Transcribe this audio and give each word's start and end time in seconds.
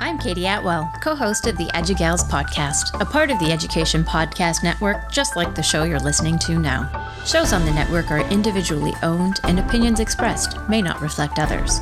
I'm 0.00 0.16
Katie 0.16 0.46
Atwell, 0.46 0.90
co 1.02 1.14
host 1.14 1.46
of 1.46 1.58
the 1.58 1.66
EduGals 1.66 2.26
podcast, 2.26 2.98
a 3.02 3.04
part 3.04 3.30
of 3.30 3.38
the 3.38 3.52
Education 3.52 4.02
Podcast 4.02 4.62
Network, 4.62 5.12
just 5.12 5.36
like 5.36 5.54
the 5.54 5.62
show 5.62 5.82
you're 5.82 6.00
listening 6.00 6.38
to 6.38 6.58
now. 6.58 7.12
Shows 7.26 7.52
on 7.52 7.66
the 7.66 7.70
network 7.70 8.10
are 8.10 8.26
individually 8.30 8.94
owned, 9.02 9.40
and 9.44 9.58
opinions 9.58 10.00
expressed 10.00 10.56
may 10.70 10.80
not 10.80 11.02
reflect 11.02 11.38
others. 11.38 11.80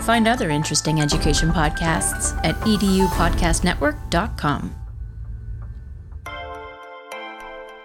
Find 0.00 0.26
other 0.26 0.48
interesting 0.48 1.02
education 1.02 1.50
podcasts 1.50 2.34
at 2.42 2.54
edupodcastnetwork.com. 2.60 4.74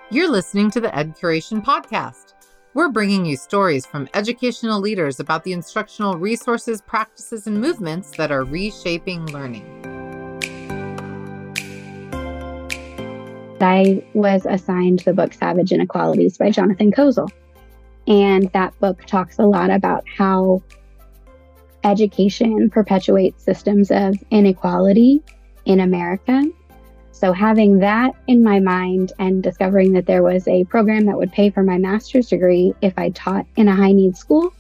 You're 0.10 0.32
listening 0.32 0.72
to 0.72 0.80
the 0.80 0.90
EdCuration 0.90 1.62
Podcast. 1.62 2.33
We're 2.76 2.90
bringing 2.90 3.24
you 3.24 3.38
stories 3.38 3.86
from 3.86 4.10
educational 4.16 4.80
leaders 4.80 5.20
about 5.20 5.44
the 5.44 5.54
instructional 5.54 6.18
resources, 6.18 6.82
practices, 6.82 7.46
and 7.46 7.62
movements 7.62 8.10
that 8.18 8.32
are 8.32 8.44
reshaping 8.44 9.28
learning. 9.28 9.64
I 13.62 14.04
was 14.16 14.48
assigned 14.48 15.00
the 15.02 15.14
book 15.14 15.34
Savage 15.34 15.72
Inequalities 15.72 16.40
by 16.40 16.50
Jonathan 16.50 16.92
Kozol. 16.92 17.30
And 18.08 18.52
that 18.54 18.78
book 18.80 19.06
talks 19.06 19.38
a 19.38 19.46
lot 19.46 19.70
about 19.70 20.04
how 20.18 20.64
education 21.84 22.72
perpetuates 22.72 23.44
systems 23.44 23.92
of 23.92 24.16
inequality 24.32 25.22
in 25.66 25.80
America 25.80 26.44
so, 27.14 27.32
having 27.32 27.78
that 27.80 28.16
in 28.28 28.44
my 28.44 28.60
mind 28.60 29.14
and 29.20 29.44
discovering 29.44 29.94
that 29.94 30.08
there 30.08 30.24
was 30.24 30.48
a 30.48 30.66
program 30.66 31.06
that 31.06 31.16
would 31.16 31.32
pay 31.32 31.52
for 31.52 31.62
my 31.62 31.78
master's 31.78 32.28
degree 32.28 32.74
if 32.82 32.98
I 32.98 33.12
taught 33.12 33.46
in 33.56 33.68
a 33.68 33.76
high 33.76 33.92
need 33.92 34.18
school, 34.18 34.52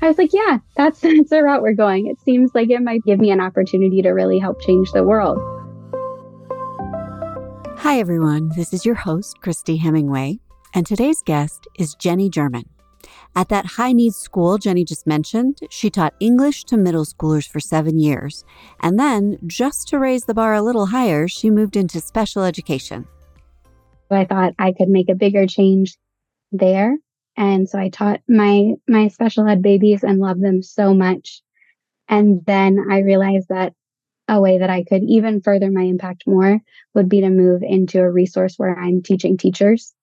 I 0.00 0.08
was 0.08 0.16
like, 0.16 0.32
yeah, 0.32 0.58
that's, 0.74 1.00
that's 1.02 1.28
the 1.28 1.42
route 1.42 1.60
we're 1.60 1.74
going. 1.74 2.06
It 2.06 2.18
seems 2.22 2.54
like 2.54 2.70
it 2.70 2.80
might 2.80 3.04
give 3.04 3.20
me 3.20 3.30
an 3.30 3.42
opportunity 3.42 4.00
to 4.00 4.10
really 4.10 4.38
help 4.38 4.60
change 4.62 4.90
the 4.92 5.04
world. 5.04 5.38
Hi, 7.76 7.98
everyone. 7.98 8.52
This 8.56 8.72
is 8.72 8.86
your 8.86 8.94
host, 8.94 9.40
Christy 9.42 9.76
Hemingway, 9.76 10.40
and 10.74 10.86
today's 10.86 11.22
guest 11.22 11.68
is 11.78 11.94
Ginnie 11.94 12.30
German. 12.30 12.77
At 13.34 13.48
that 13.48 13.66
high 13.66 13.92
needs 13.92 14.16
school 14.16 14.58
Ginnie 14.58 14.84
just 14.84 15.06
mentioned, 15.06 15.58
she 15.70 15.90
taught 15.90 16.14
English 16.20 16.64
to 16.64 16.76
middle 16.76 17.04
schoolers 17.04 17.48
for 17.48 17.60
seven 17.60 17.98
years. 17.98 18.44
And 18.80 18.98
then, 18.98 19.38
just 19.46 19.88
to 19.88 19.98
raise 19.98 20.24
the 20.24 20.34
bar 20.34 20.54
a 20.54 20.62
little 20.62 20.86
higher, 20.86 21.28
she 21.28 21.50
moved 21.50 21.76
into 21.76 22.00
special 22.00 22.42
education. 22.42 23.06
I 24.10 24.24
thought 24.24 24.54
I 24.58 24.72
could 24.72 24.88
make 24.88 25.08
a 25.08 25.14
bigger 25.14 25.46
change 25.46 25.96
there. 26.52 26.96
And 27.36 27.68
so 27.68 27.78
I 27.78 27.88
taught 27.88 28.20
my, 28.28 28.72
my 28.88 29.08
special 29.08 29.46
ed 29.46 29.62
babies 29.62 30.02
and 30.02 30.18
loved 30.18 30.42
them 30.42 30.62
so 30.62 30.94
much. 30.94 31.42
And 32.08 32.44
then 32.46 32.86
I 32.90 33.00
realized 33.00 33.48
that 33.50 33.74
a 34.26 34.40
way 34.40 34.58
that 34.58 34.70
I 34.70 34.84
could 34.84 35.02
even 35.02 35.40
further 35.40 35.70
my 35.70 35.82
impact 35.82 36.26
more 36.26 36.60
would 36.94 37.08
be 37.08 37.20
to 37.20 37.30
move 37.30 37.62
into 37.62 38.00
a 38.00 38.10
resource 38.10 38.54
where 38.56 38.78
I'm 38.78 39.02
teaching 39.02 39.36
teachers 39.36 39.94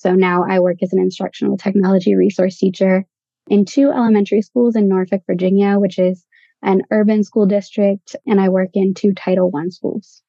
so 0.00 0.14
now 0.14 0.46
I 0.48 0.60
work 0.60 0.78
as 0.82 0.94
an 0.94 0.98
instructional 0.98 1.58
technology 1.58 2.14
resource 2.14 2.56
teacher 2.56 3.04
in 3.48 3.66
two 3.66 3.90
elementary 3.90 4.40
schools 4.40 4.74
in 4.74 4.88
Norfolk, 4.88 5.20
Virginia, 5.26 5.78
which 5.78 5.98
is 5.98 6.24
an 6.62 6.84
urban 6.90 7.22
school 7.22 7.44
district, 7.44 8.16
and 8.26 8.40
I 8.40 8.48
work 8.48 8.70
in 8.72 8.94
two 8.94 9.12
Title 9.12 9.52
I 9.54 9.68
schools. 9.68 10.22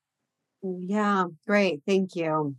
Yeah, 0.62 1.28
great. 1.48 1.84
Thank 1.88 2.18
you. 2.18 2.58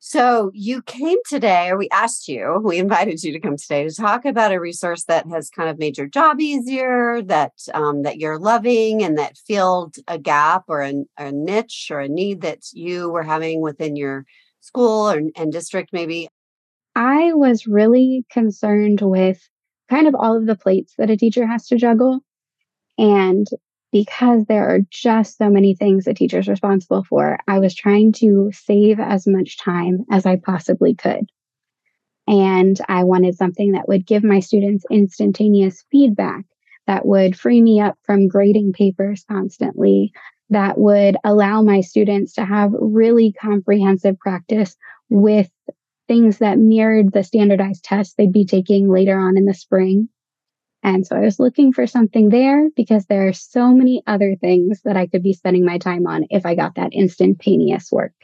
So 0.00 0.50
you 0.52 0.82
came 0.82 1.16
today, 1.26 1.70
or 1.70 1.78
we 1.78 1.88
asked 1.90 2.28
you, 2.28 2.60
we 2.62 2.76
invited 2.76 3.22
you 3.22 3.32
to 3.32 3.40
come 3.40 3.56
today 3.56 3.88
to 3.88 3.94
talk 3.94 4.26
about 4.26 4.52
a 4.52 4.60
resource 4.60 5.04
that 5.04 5.26
has 5.30 5.48
kind 5.48 5.70
of 5.70 5.78
made 5.78 5.96
your 5.96 6.08
job 6.08 6.42
easier, 6.42 7.22
that 7.22 7.52
um, 7.72 8.02
that 8.02 8.18
you're 8.18 8.38
loving, 8.38 9.02
and 9.02 9.16
that 9.16 9.38
filled 9.38 9.96
a 10.06 10.18
gap 10.18 10.64
or 10.68 10.82
a 10.82 11.32
niche 11.32 11.88
or 11.90 12.00
a 12.00 12.08
need 12.08 12.42
that 12.42 12.64
you 12.74 13.08
were 13.08 13.22
having 13.22 13.62
within 13.62 13.96
your 13.96 14.26
school 14.68 15.10
or, 15.10 15.20
and 15.36 15.52
district 15.52 15.90
maybe? 15.92 16.28
I 16.94 17.32
was 17.32 17.66
really 17.66 18.24
concerned 18.30 19.00
with 19.00 19.40
kind 19.90 20.06
of 20.06 20.14
all 20.14 20.36
of 20.36 20.46
the 20.46 20.56
plates 20.56 20.94
that 20.98 21.10
a 21.10 21.16
teacher 21.16 21.46
has 21.46 21.66
to 21.68 21.76
juggle. 21.76 22.20
And 22.98 23.46
because 23.90 24.44
there 24.44 24.68
are 24.68 24.80
just 24.90 25.38
so 25.38 25.48
many 25.48 25.74
things 25.74 26.06
a 26.06 26.14
teacher's 26.14 26.48
responsible 26.48 27.04
for, 27.04 27.38
I 27.48 27.58
was 27.58 27.74
trying 27.74 28.12
to 28.14 28.50
save 28.52 29.00
as 29.00 29.26
much 29.26 29.58
time 29.58 30.04
as 30.10 30.26
I 30.26 30.36
possibly 30.36 30.94
could. 30.94 31.30
And 32.26 32.78
I 32.88 33.04
wanted 33.04 33.36
something 33.36 33.72
that 33.72 33.88
would 33.88 34.06
give 34.06 34.22
my 34.22 34.40
students 34.40 34.84
instantaneous 34.90 35.84
feedback, 35.90 36.44
that 36.86 37.06
would 37.06 37.38
free 37.38 37.62
me 37.62 37.80
up 37.80 37.96
from 38.04 38.28
grading 38.28 38.74
papers 38.74 39.24
constantly, 39.30 40.12
that 40.50 40.78
would 40.78 41.16
allow 41.24 41.62
my 41.62 41.80
students 41.80 42.32
to 42.34 42.44
have 42.44 42.72
really 42.72 43.32
comprehensive 43.32 44.18
practice 44.18 44.76
with 45.10 45.50
things 46.06 46.38
that 46.38 46.58
mirrored 46.58 47.12
the 47.12 47.22
standardized 47.22 47.84
tests 47.84 48.14
they'd 48.14 48.32
be 48.32 48.46
taking 48.46 48.88
later 48.88 49.18
on 49.18 49.36
in 49.36 49.44
the 49.44 49.54
spring. 49.54 50.08
And 50.82 51.06
so 51.06 51.16
I 51.16 51.20
was 51.20 51.38
looking 51.38 51.72
for 51.72 51.86
something 51.86 52.30
there 52.30 52.70
because 52.74 53.06
there 53.06 53.28
are 53.28 53.32
so 53.32 53.72
many 53.72 54.02
other 54.06 54.36
things 54.36 54.80
that 54.84 54.96
I 54.96 55.06
could 55.06 55.22
be 55.22 55.32
spending 55.32 55.64
my 55.64 55.76
time 55.76 56.06
on 56.06 56.26
if 56.30 56.46
I 56.46 56.54
got 56.54 56.76
that 56.76 56.92
instantaneous 56.92 57.90
work. 57.92 58.14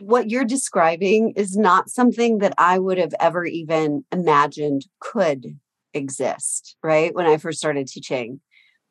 What 0.00 0.30
you're 0.30 0.44
describing 0.44 1.32
is 1.34 1.56
not 1.56 1.88
something 1.88 2.38
that 2.38 2.54
I 2.56 2.78
would 2.78 2.98
have 2.98 3.14
ever 3.18 3.44
even 3.44 4.04
imagined 4.12 4.86
could 5.00 5.58
exist, 5.92 6.76
right? 6.84 7.12
When 7.14 7.26
I 7.26 7.36
first 7.38 7.58
started 7.58 7.88
teaching. 7.88 8.40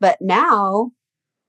But 0.01 0.17
now 0.19 0.91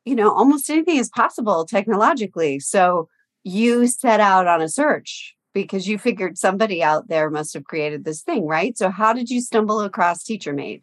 you 0.08 0.14
know, 0.14 0.32
almost 0.32 0.70
anything 0.70 0.96
is 0.96 1.10
possible 1.10 1.66
technologically. 1.66 2.60
So 2.60 3.08
you 3.44 3.86
set 3.86 4.20
out 4.20 4.46
on 4.46 4.62
a 4.62 4.68
search 4.68 5.34
because 5.52 5.86
you 5.86 5.98
figured 5.98 6.38
somebody 6.38 6.82
out 6.82 7.08
there 7.08 7.30
must 7.30 7.52
have 7.54 7.64
created 7.64 8.04
this 8.04 8.22
thing, 8.22 8.46
right? 8.46 8.76
So 8.78 8.90
how 8.90 9.12
did 9.12 9.28
you 9.28 9.40
stumble 9.40 9.80
across 9.80 10.24
TeacherMade? 10.24 10.82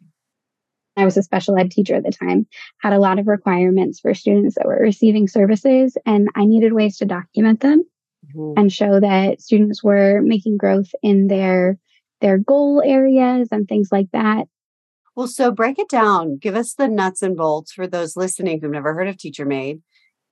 I 0.96 1.04
was 1.04 1.16
a 1.16 1.22
special 1.22 1.58
ed 1.58 1.70
teacher 1.70 1.94
at 1.94 2.04
the 2.04 2.12
time, 2.12 2.46
had 2.78 2.92
a 2.92 2.98
lot 2.98 3.18
of 3.18 3.26
requirements 3.26 4.00
for 4.00 4.14
students 4.14 4.54
that 4.54 4.66
were 4.66 4.78
receiving 4.80 5.28
services, 5.28 5.96
and 6.06 6.28
I 6.34 6.46
needed 6.46 6.72
ways 6.72 6.96
to 6.98 7.04
document 7.04 7.60
them 7.60 7.84
mm-hmm. 8.34 8.58
and 8.58 8.72
show 8.72 9.00
that 9.00 9.42
students 9.42 9.82
were 9.82 10.22
making 10.22 10.56
growth 10.56 10.90
in 11.02 11.26
their 11.26 11.78
their 12.22 12.38
goal 12.38 12.82
areas 12.82 13.48
and 13.52 13.68
things 13.68 13.90
like 13.92 14.10
that. 14.12 14.46
Well, 15.16 15.26
so 15.26 15.50
break 15.50 15.78
it 15.78 15.88
down. 15.88 16.36
Give 16.36 16.54
us 16.54 16.74
the 16.74 16.88
nuts 16.88 17.22
and 17.22 17.36
bolts 17.36 17.72
for 17.72 17.86
those 17.86 18.16
listening 18.16 18.60
who've 18.60 18.70
never 18.70 18.92
heard 18.92 19.08
of 19.08 19.16
Teacher 19.16 19.46
Made. 19.46 19.80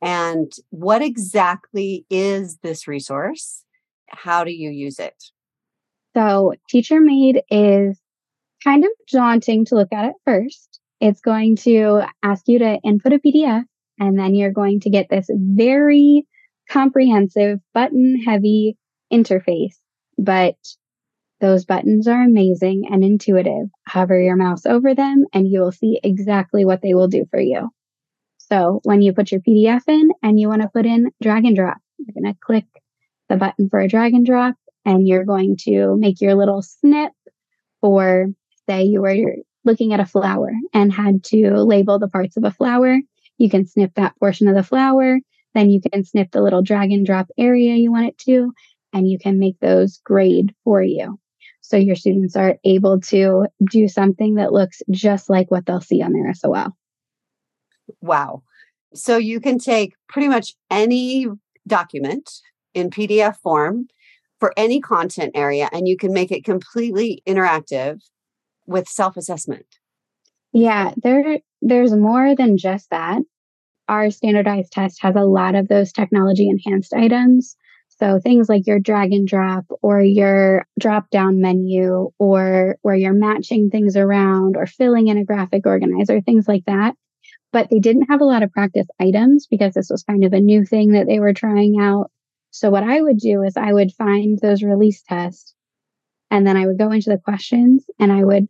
And 0.02 0.52
what 0.68 1.00
exactly 1.00 2.04
is 2.10 2.58
this 2.58 2.86
resource? 2.86 3.64
How 4.10 4.44
do 4.44 4.52
you 4.52 4.68
use 4.68 4.98
it? 4.98 5.14
So, 6.14 6.52
Teacher 6.68 7.00
Made 7.00 7.42
is 7.50 7.98
kind 8.62 8.84
of 8.84 8.90
daunting 9.10 9.64
to 9.66 9.74
look 9.74 9.88
at 9.90 10.04
at 10.04 10.14
first. 10.26 10.80
It's 11.00 11.22
going 11.22 11.56
to 11.56 12.02
ask 12.22 12.46
you 12.46 12.58
to 12.58 12.78
input 12.84 13.14
a 13.14 13.18
PDF, 13.18 13.64
and 13.98 14.18
then 14.18 14.34
you're 14.34 14.52
going 14.52 14.80
to 14.80 14.90
get 14.90 15.08
this 15.08 15.28
very 15.32 16.26
comprehensive 16.68 17.58
button 17.72 18.22
heavy 18.24 18.76
interface. 19.10 19.76
But 20.18 20.56
those 21.44 21.66
buttons 21.66 22.08
are 22.08 22.22
amazing 22.22 22.84
and 22.90 23.04
intuitive. 23.04 23.68
Hover 23.86 24.18
your 24.18 24.34
mouse 24.34 24.64
over 24.64 24.94
them 24.94 25.26
and 25.34 25.46
you 25.46 25.60
will 25.60 25.72
see 25.72 26.00
exactly 26.02 26.64
what 26.64 26.80
they 26.80 26.94
will 26.94 27.06
do 27.06 27.26
for 27.30 27.38
you. 27.38 27.68
So 28.38 28.80
when 28.84 29.02
you 29.02 29.12
put 29.12 29.30
your 29.30 29.42
PDF 29.42 29.82
in 29.86 30.08
and 30.22 30.40
you 30.40 30.48
want 30.48 30.62
to 30.62 30.70
put 30.70 30.86
in 30.86 31.10
drag 31.22 31.44
and 31.44 31.54
drop, 31.54 31.76
you're 31.98 32.14
going 32.14 32.32
to 32.32 32.38
click 32.40 32.64
the 33.28 33.36
button 33.36 33.68
for 33.68 33.78
a 33.78 33.88
drag 33.88 34.14
and 34.14 34.24
drop 34.24 34.54
and 34.86 35.06
you're 35.06 35.26
going 35.26 35.58
to 35.64 35.98
make 35.98 36.22
your 36.22 36.34
little 36.34 36.62
snip 36.62 37.12
for 37.82 38.28
say 38.66 38.84
you 38.84 39.02
were 39.02 39.36
looking 39.66 39.92
at 39.92 40.00
a 40.00 40.06
flower 40.06 40.50
and 40.72 40.94
had 40.94 41.22
to 41.24 41.56
label 41.56 41.98
the 41.98 42.08
parts 42.08 42.38
of 42.38 42.44
a 42.44 42.52
flower. 42.52 43.00
You 43.36 43.50
can 43.50 43.66
snip 43.66 43.92
that 43.96 44.18
portion 44.18 44.48
of 44.48 44.54
the 44.54 44.62
flower. 44.62 45.20
Then 45.52 45.68
you 45.68 45.82
can 45.82 46.04
snip 46.04 46.30
the 46.30 46.40
little 46.40 46.62
drag 46.62 46.90
and 46.90 47.04
drop 47.04 47.28
area 47.36 47.74
you 47.74 47.92
want 47.92 48.06
it 48.06 48.16
to, 48.20 48.50
and 48.94 49.06
you 49.06 49.18
can 49.18 49.38
make 49.38 49.60
those 49.60 50.00
grade 50.04 50.54
for 50.64 50.82
you. 50.82 51.18
So 51.66 51.78
your 51.78 51.96
students 51.96 52.36
are 52.36 52.58
able 52.62 53.00
to 53.00 53.46
do 53.70 53.88
something 53.88 54.34
that 54.34 54.52
looks 54.52 54.82
just 54.90 55.30
like 55.30 55.50
what 55.50 55.64
they'll 55.64 55.80
see 55.80 56.02
on 56.02 56.12
their 56.12 56.34
SOL. 56.34 56.76
Wow. 58.02 58.42
So 58.92 59.16
you 59.16 59.40
can 59.40 59.58
take 59.58 59.94
pretty 60.06 60.28
much 60.28 60.54
any 60.70 61.26
document 61.66 62.30
in 62.74 62.90
PDF 62.90 63.38
form 63.38 63.86
for 64.38 64.52
any 64.58 64.78
content 64.78 65.32
area 65.34 65.70
and 65.72 65.88
you 65.88 65.96
can 65.96 66.12
make 66.12 66.30
it 66.30 66.44
completely 66.44 67.22
interactive 67.26 68.02
with 68.66 68.86
self-assessment. 68.86 69.64
Yeah, 70.52 70.92
there 71.02 71.38
there's 71.62 71.94
more 71.94 72.36
than 72.36 72.58
just 72.58 72.90
that. 72.90 73.22
Our 73.88 74.10
standardized 74.10 74.70
test 74.70 75.00
has 75.00 75.16
a 75.16 75.24
lot 75.24 75.54
of 75.54 75.68
those 75.68 75.92
technology 75.92 76.46
enhanced 76.46 76.92
items 76.92 77.56
so 77.98 78.18
things 78.18 78.48
like 78.48 78.66
your 78.66 78.80
drag 78.80 79.12
and 79.12 79.26
drop 79.26 79.64
or 79.82 80.00
your 80.00 80.66
drop 80.78 81.10
down 81.10 81.40
menu 81.40 82.10
or 82.18 82.76
where 82.82 82.94
you're 82.94 83.12
matching 83.12 83.70
things 83.70 83.96
around 83.96 84.56
or 84.56 84.66
filling 84.66 85.08
in 85.08 85.18
a 85.18 85.24
graphic 85.24 85.66
organizer, 85.66 86.20
things 86.20 86.48
like 86.48 86.64
that. 86.66 86.94
but 87.52 87.68
they 87.70 87.78
didn't 87.78 88.08
have 88.10 88.20
a 88.20 88.24
lot 88.24 88.42
of 88.42 88.50
practice 88.52 88.88
items 89.00 89.46
because 89.46 89.74
this 89.74 89.88
was 89.88 90.02
kind 90.02 90.24
of 90.24 90.32
a 90.32 90.40
new 90.40 90.64
thing 90.64 90.92
that 90.92 91.06
they 91.06 91.20
were 91.20 91.32
trying 91.32 91.78
out. 91.80 92.10
So 92.50 92.68
what 92.70 92.82
I 92.82 93.00
would 93.00 93.18
do 93.18 93.42
is 93.42 93.56
I 93.56 93.72
would 93.72 93.92
find 93.92 94.38
those 94.40 94.62
release 94.62 95.02
tests 95.02 95.54
and 96.30 96.46
then 96.46 96.56
I 96.56 96.66
would 96.66 96.78
go 96.78 96.90
into 96.90 97.10
the 97.10 97.18
questions 97.18 97.84
and 98.00 98.10
I 98.10 98.24
would 98.24 98.48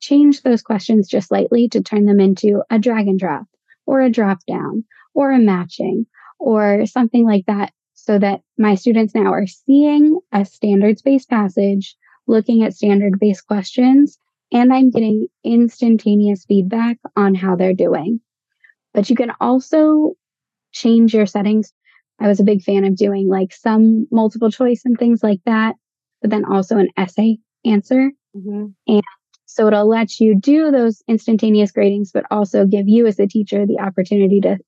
change 0.00 0.42
those 0.42 0.62
questions 0.62 1.08
just 1.08 1.28
slightly 1.28 1.68
to 1.68 1.80
turn 1.82 2.06
them 2.06 2.18
into 2.18 2.62
a 2.70 2.78
drag 2.78 3.06
and 3.06 3.18
drop 3.18 3.46
or 3.86 4.00
a 4.00 4.10
drop 4.10 4.38
down 4.46 4.84
or 5.14 5.30
a 5.30 5.38
matching 5.38 6.06
or 6.40 6.86
something 6.86 7.24
like 7.24 7.46
that 7.46 7.72
so 8.02 8.18
that 8.18 8.40
my 8.56 8.74
students 8.74 9.14
now 9.14 9.30
are 9.32 9.46
seeing 9.46 10.18
a 10.32 10.44
standards 10.44 11.02
based 11.02 11.28
passage, 11.28 11.96
looking 12.26 12.64
at 12.64 12.74
standard 12.74 13.20
based 13.20 13.46
questions, 13.46 14.18
and 14.52 14.72
I'm 14.72 14.90
getting 14.90 15.28
instantaneous 15.44 16.46
feedback 16.46 16.96
on 17.14 17.34
how 17.34 17.56
they're 17.56 17.74
doing. 17.74 18.20
But 18.94 19.10
you 19.10 19.16
can 19.16 19.32
also 19.40 20.14
change 20.72 21.14
your 21.14 21.26
settings. 21.26 21.72
I 22.18 22.26
was 22.26 22.40
a 22.40 22.44
big 22.44 22.62
fan 22.62 22.84
of 22.84 22.96
doing 22.96 23.28
like 23.28 23.52
some 23.52 24.06
multiple 24.10 24.50
choice 24.50 24.82
and 24.84 24.98
things 24.98 25.22
like 25.22 25.40
that, 25.44 25.76
but 26.22 26.30
then 26.30 26.44
also 26.44 26.78
an 26.78 26.88
essay 26.96 27.38
answer. 27.66 28.10
Mm-hmm. 28.34 28.66
And 28.88 29.02
so 29.44 29.66
it'll 29.66 29.88
let 29.88 30.18
you 30.20 30.34
do 30.34 30.70
those 30.70 31.02
instantaneous 31.06 31.70
gradings, 31.70 32.10
but 32.14 32.24
also 32.30 32.64
give 32.64 32.88
you 32.88 33.06
as 33.06 33.20
a 33.20 33.26
teacher 33.26 33.66
the 33.66 33.78
opportunity 33.78 34.40
to 34.40 34.58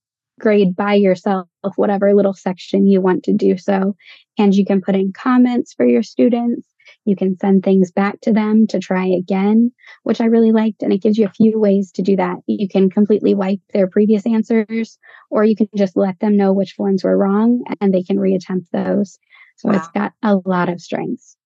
grade 0.41 0.75
by 0.75 0.95
yourself 0.95 1.49
whatever 1.77 2.15
little 2.15 2.35
section 2.35 2.87
you 2.87 3.01
want 3.01 3.25
to 3.25 3.33
do 3.33 3.57
so. 3.57 3.95
And 4.39 4.55
you 4.55 4.65
can 4.65 4.81
put 4.81 4.95
in 4.95 5.13
comments 5.13 5.73
for 5.75 5.87
your 5.87 6.03
students. 6.03 6.67
You 7.05 7.17
can 7.17 7.37
send 7.37 7.63
things 7.63 7.91
back 7.91 8.21
to 8.23 8.33
them 8.33 8.67
to 8.69 8.79
try 8.79 9.07
again, 9.07 9.73
which 10.03 10.21
I 10.21 10.27
really 10.27 10.53
liked. 10.53 10.83
And 10.83 10.93
it 10.93 11.03
gives 11.03 11.19
you 11.19 11.27
a 11.27 11.31
few 11.31 11.59
ways 11.59 11.91
to 11.93 12.03
do 12.03 12.17
that. 12.17 12.37
You 12.47 12.69
can 12.69 12.91
completely 12.91 13.35
wipe 13.35 13.61
their 13.73 13.89
previous 13.89 14.27
answers, 14.27 14.99
or 15.31 15.45
you 15.45 15.57
can 15.57 15.69
just 15.77 15.97
let 15.97 16.21
them 16.21 16.37
know 16.37 16.53
which 16.53 16.75
ones 16.79 17.05
were 17.05 17.17
wrong 17.17 17.65
and 17.81 17.93
they 17.93 18.03
can 18.03 18.19
reattempt 18.19 18.67
those. 18.73 19.19
So 19.57 19.69
wow. 19.69 19.77
it's 19.77 19.89
got 19.89 20.13
a 20.23 20.41
lot 20.45 20.69
of 20.69 20.81
strengths. 20.81 21.37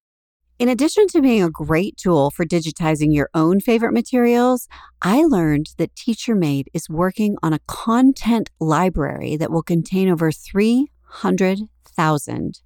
In 0.59 0.71
addition 0.71 1.07
to 1.09 1.21
being 1.21 1.43
a 1.43 1.51
great 1.51 1.99
tool 1.99 2.31
for 2.31 2.47
digitizing 2.47 3.15
your 3.15 3.29
own 3.35 3.61
favorite 3.61 3.93
materials, 3.93 4.69
I 5.03 5.23
learned 5.23 5.75
that 5.77 5.95
TeacherMade 5.95 6.69
is 6.73 6.89
working 6.89 7.37
on 7.43 7.53
a 7.53 7.61
content 7.67 8.49
library 8.59 9.37
that 9.37 9.51
will 9.51 9.63
contain 9.63 10.09
over 10.09 10.33
300,000 10.33 12.61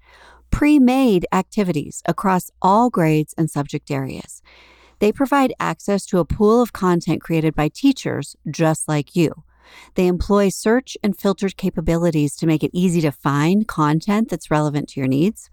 pre 0.52 0.78
made 0.78 1.26
activities 1.32 2.00
across 2.06 2.52
all 2.62 2.90
grades 2.90 3.34
and 3.36 3.50
subject 3.50 3.90
areas. 3.90 4.40
They 5.00 5.10
provide 5.10 5.52
access 5.58 6.06
to 6.06 6.20
a 6.20 6.24
pool 6.24 6.62
of 6.62 6.72
content 6.72 7.22
created 7.22 7.56
by 7.56 7.70
teachers 7.74 8.36
just 8.48 8.86
like 8.86 9.16
you. 9.16 9.32
They 9.96 10.06
employ 10.06 10.50
search 10.50 10.96
and 11.02 11.18
filtered 11.18 11.56
capabilities 11.56 12.36
to 12.36 12.46
make 12.46 12.62
it 12.62 12.70
easy 12.72 13.00
to 13.00 13.10
find 13.10 13.66
content 13.66 14.28
that's 14.28 14.48
relevant 14.48 14.90
to 14.90 15.00
your 15.00 15.08
needs. 15.08 15.50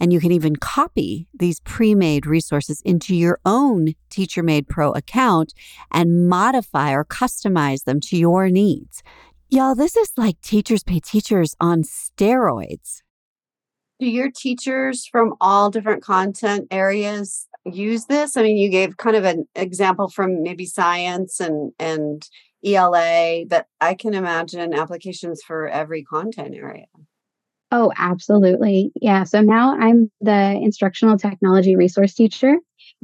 And 0.00 0.12
you 0.12 0.20
can 0.20 0.32
even 0.32 0.56
copy 0.56 1.28
these 1.34 1.60
pre 1.60 1.94
made 1.94 2.26
resources 2.26 2.80
into 2.82 3.14
your 3.14 3.38
own 3.44 3.94
Teacher 4.10 4.42
Made 4.42 4.68
Pro 4.68 4.92
account 4.92 5.54
and 5.90 6.28
modify 6.28 6.92
or 6.92 7.04
customize 7.04 7.84
them 7.84 8.00
to 8.00 8.16
your 8.16 8.48
needs. 8.48 9.02
Y'all, 9.48 9.74
this 9.74 9.96
is 9.96 10.12
like 10.16 10.40
teachers 10.40 10.82
pay 10.82 11.00
teachers 11.00 11.54
on 11.60 11.82
steroids. 11.82 13.02
Do 14.00 14.06
your 14.06 14.30
teachers 14.30 15.06
from 15.06 15.34
all 15.40 15.70
different 15.70 16.02
content 16.02 16.66
areas 16.70 17.46
use 17.64 18.06
this? 18.06 18.36
I 18.36 18.42
mean, 18.42 18.56
you 18.56 18.68
gave 18.68 18.96
kind 18.96 19.16
of 19.16 19.24
an 19.24 19.46
example 19.54 20.08
from 20.08 20.42
maybe 20.42 20.66
science 20.66 21.40
and 21.40 21.72
and 21.78 22.28
ELA, 22.64 23.44
but 23.46 23.66
I 23.80 23.94
can 23.94 24.14
imagine 24.14 24.74
applications 24.74 25.42
for 25.42 25.68
every 25.68 26.02
content 26.02 26.54
area. 26.54 26.86
Oh, 27.76 27.92
absolutely. 27.96 28.92
Yeah. 28.94 29.24
So 29.24 29.40
now 29.40 29.76
I'm 29.76 30.08
the 30.20 30.52
instructional 30.62 31.18
technology 31.18 31.74
resource 31.74 32.14
teacher. 32.14 32.54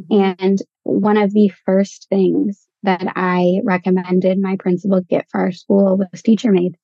Mm-hmm. 0.00 0.38
And 0.38 0.62
one 0.84 1.16
of 1.16 1.32
the 1.32 1.50
first 1.66 2.06
things 2.08 2.68
that 2.84 3.12
I 3.16 3.62
recommended 3.64 4.38
my 4.40 4.54
principal 4.60 5.00
get 5.00 5.26
for 5.28 5.40
our 5.40 5.50
school 5.50 5.96
was 5.96 6.22
teacher 6.22 6.52
made. 6.52 6.76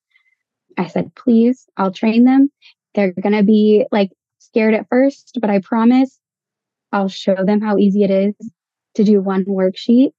I 0.76 0.88
said, 0.88 1.14
please, 1.14 1.64
I'll 1.76 1.92
train 1.92 2.24
them. 2.24 2.50
They're 2.96 3.12
going 3.12 3.36
to 3.36 3.44
be 3.44 3.86
like 3.92 4.10
scared 4.40 4.74
at 4.74 4.88
first, 4.88 5.38
but 5.40 5.48
I 5.48 5.60
promise 5.60 6.18
I'll 6.90 7.08
show 7.08 7.36
them 7.36 7.60
how 7.60 7.78
easy 7.78 8.02
it 8.02 8.10
is 8.10 8.34
to 8.96 9.04
do 9.04 9.20
one 9.20 9.44
worksheet. 9.44 10.10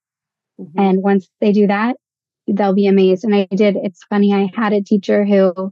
Mm-hmm. 0.58 0.80
And 0.80 1.02
once 1.02 1.28
they 1.42 1.52
do 1.52 1.66
that, 1.66 1.96
they'll 2.46 2.72
be 2.72 2.86
amazed. 2.86 3.24
And 3.24 3.34
I 3.34 3.46
did. 3.54 3.76
It's 3.76 4.04
funny. 4.04 4.32
I 4.32 4.50
had 4.58 4.72
a 4.72 4.82
teacher 4.82 5.26
who 5.26 5.70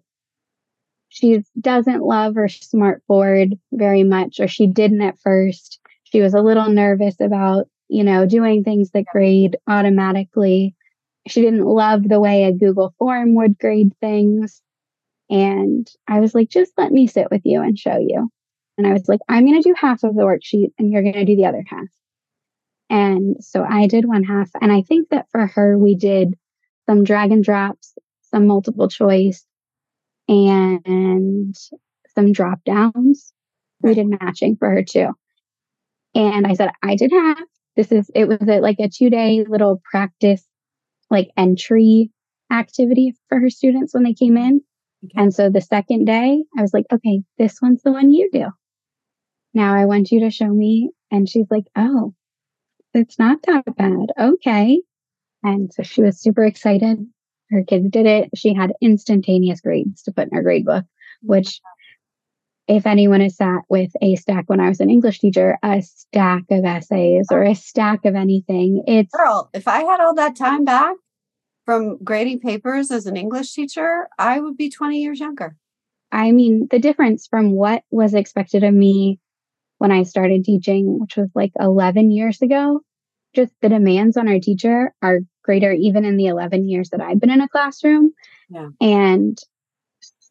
she 1.16 1.42
doesn't 1.58 2.02
love 2.02 2.34
her 2.34 2.46
smartboard 2.46 3.58
very 3.72 4.04
much, 4.04 4.38
or 4.38 4.46
she 4.46 4.66
didn't 4.66 5.00
at 5.00 5.18
first. 5.18 5.80
She 6.04 6.20
was 6.20 6.34
a 6.34 6.42
little 6.42 6.68
nervous 6.68 7.18
about, 7.20 7.68
you 7.88 8.04
know, 8.04 8.26
doing 8.26 8.62
things 8.62 8.90
that 8.90 9.06
grade 9.06 9.56
automatically. 9.66 10.74
She 11.26 11.40
didn't 11.40 11.64
love 11.64 12.06
the 12.06 12.20
way 12.20 12.44
a 12.44 12.52
Google 12.52 12.94
form 12.98 13.34
would 13.34 13.58
grade 13.58 13.92
things. 13.98 14.60
And 15.30 15.90
I 16.06 16.20
was 16.20 16.34
like, 16.34 16.50
just 16.50 16.72
let 16.76 16.92
me 16.92 17.06
sit 17.06 17.28
with 17.30 17.40
you 17.46 17.62
and 17.62 17.78
show 17.78 17.96
you. 17.96 18.28
And 18.76 18.86
I 18.86 18.92
was 18.92 19.08
like, 19.08 19.20
I'm 19.26 19.46
going 19.46 19.60
to 19.60 19.66
do 19.66 19.74
half 19.74 20.04
of 20.04 20.14
the 20.14 20.22
worksheet 20.22 20.72
and 20.78 20.92
you're 20.92 21.02
going 21.02 21.14
to 21.14 21.24
do 21.24 21.34
the 21.34 21.46
other 21.46 21.64
half. 21.66 21.88
And 22.90 23.42
so 23.42 23.64
I 23.66 23.86
did 23.86 24.04
one 24.04 24.22
half. 24.22 24.50
And 24.60 24.70
I 24.70 24.82
think 24.82 25.08
that 25.08 25.30
for 25.30 25.46
her, 25.46 25.78
we 25.78 25.94
did 25.94 26.34
some 26.84 27.04
drag 27.04 27.32
and 27.32 27.42
drops, 27.42 27.94
some 28.20 28.46
multiple 28.46 28.88
choice, 28.88 29.46
and 30.28 31.54
some 32.14 32.32
drop 32.32 32.64
downs. 32.64 33.32
We 33.82 33.94
did 33.94 34.08
matching 34.08 34.56
for 34.56 34.70
her 34.70 34.82
too. 34.82 35.10
And 36.14 36.46
I 36.46 36.54
said, 36.54 36.70
I 36.82 36.96
did 36.96 37.12
half. 37.12 37.38
This 37.76 37.92
is, 37.92 38.10
it 38.14 38.26
was 38.26 38.38
a, 38.40 38.60
like 38.60 38.80
a 38.80 38.88
two 38.88 39.10
day 39.10 39.44
little 39.46 39.82
practice, 39.90 40.44
like 41.10 41.30
entry 41.36 42.10
activity 42.50 43.14
for 43.28 43.38
her 43.38 43.50
students 43.50 43.92
when 43.92 44.04
they 44.04 44.14
came 44.14 44.36
in. 44.36 44.62
Okay. 45.04 45.22
And 45.22 45.34
so 45.34 45.50
the 45.50 45.60
second 45.60 46.06
day, 46.06 46.42
I 46.56 46.62
was 46.62 46.72
like, 46.72 46.86
okay, 46.92 47.22
this 47.38 47.60
one's 47.60 47.82
the 47.82 47.92
one 47.92 48.12
you 48.12 48.30
do. 48.32 48.46
Now 49.52 49.74
I 49.74 49.84
want 49.84 50.10
you 50.10 50.20
to 50.20 50.30
show 50.30 50.48
me. 50.48 50.90
And 51.10 51.28
she's 51.28 51.46
like, 51.50 51.66
oh, 51.76 52.14
it's 52.94 53.18
not 53.18 53.38
that 53.46 53.64
bad. 53.76 54.12
Okay. 54.18 54.80
And 55.42 55.72
so 55.72 55.82
she 55.82 56.02
was 56.02 56.20
super 56.20 56.44
excited 56.44 57.06
her 57.50 57.62
kids 57.64 57.88
did 57.90 58.06
it. 58.06 58.30
She 58.34 58.54
had 58.54 58.72
instantaneous 58.80 59.60
grades 59.60 60.02
to 60.02 60.12
put 60.12 60.28
in 60.28 60.36
her 60.36 60.42
grade 60.42 60.64
book, 60.64 60.84
which 61.22 61.60
if 62.68 62.86
anyone 62.86 63.20
has 63.20 63.36
sat 63.36 63.62
with 63.68 63.92
a 64.02 64.16
stack 64.16 64.44
when 64.48 64.60
I 64.60 64.68
was 64.68 64.80
an 64.80 64.90
English 64.90 65.20
teacher, 65.20 65.56
a 65.62 65.82
stack 65.82 66.42
of 66.50 66.64
essays 66.64 67.28
or 67.30 67.42
a 67.42 67.54
stack 67.54 68.04
of 68.04 68.14
anything, 68.14 68.82
it's 68.86 69.14
girl, 69.14 69.50
if 69.54 69.68
I 69.68 69.82
had 69.82 70.00
all 70.00 70.14
that 70.14 70.36
time 70.36 70.64
back 70.64 70.96
from 71.64 71.98
grading 72.02 72.40
papers 72.40 72.90
as 72.90 73.06
an 73.06 73.16
English 73.16 73.52
teacher, 73.52 74.08
I 74.18 74.40
would 74.40 74.56
be 74.56 74.70
20 74.70 75.00
years 75.00 75.20
younger. 75.20 75.56
I 76.10 76.32
mean, 76.32 76.68
the 76.70 76.78
difference 76.78 77.26
from 77.26 77.52
what 77.52 77.82
was 77.90 78.14
expected 78.14 78.64
of 78.64 78.74
me 78.74 79.20
when 79.78 79.92
I 79.92 80.04
started 80.04 80.44
teaching, 80.44 80.98
which 81.00 81.16
was 81.16 81.28
like 81.34 81.52
11 81.58 82.10
years 82.10 82.40
ago, 82.42 82.80
just 83.34 83.52
the 83.60 83.68
demands 83.68 84.16
on 84.16 84.28
our 84.28 84.40
teacher 84.40 84.94
are 85.02 85.20
greater 85.46 85.72
even 85.72 86.04
in 86.04 86.16
the 86.16 86.26
11 86.26 86.68
years 86.68 86.90
that 86.90 87.00
I've 87.00 87.20
been 87.20 87.30
in 87.30 87.40
a 87.40 87.48
classroom. 87.48 88.12
Yeah. 88.50 88.68
And 88.80 89.38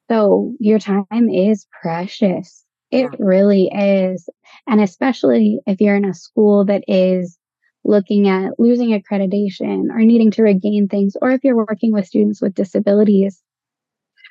so 0.10 0.54
your 0.60 0.78
time 0.78 1.30
is 1.30 1.66
precious. 1.82 2.64
It 2.92 3.10
yeah. 3.12 3.18
really 3.18 3.70
is. 3.74 4.30
And 4.68 4.82
especially 4.82 5.60
if 5.66 5.82
you're 5.82 5.96
in 5.96 6.06
a 6.06 6.14
school 6.14 6.66
that 6.66 6.84
is 6.88 7.38
looking 7.84 8.28
at 8.28 8.60
losing 8.60 8.90
accreditation 8.90 9.90
or 9.90 10.00
needing 10.00 10.32
to 10.32 10.44
regain 10.44 10.88
things, 10.88 11.16
or 11.22 11.32
if 11.32 11.44
you're 11.44 11.56
working 11.56 11.94
with 11.94 12.08
students 12.08 12.42
with 12.42 12.54
disabilities, 12.54 13.42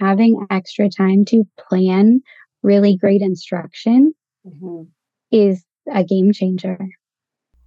having 0.00 0.46
extra 0.50 0.88
time 0.88 1.24
to 1.24 1.44
plan 1.68 2.20
really 2.62 2.96
great 2.96 3.22
instruction 3.22 4.12
mm-hmm. 4.46 4.82
is 5.30 5.64
a 5.92 6.04
game 6.04 6.32
changer. 6.32 6.78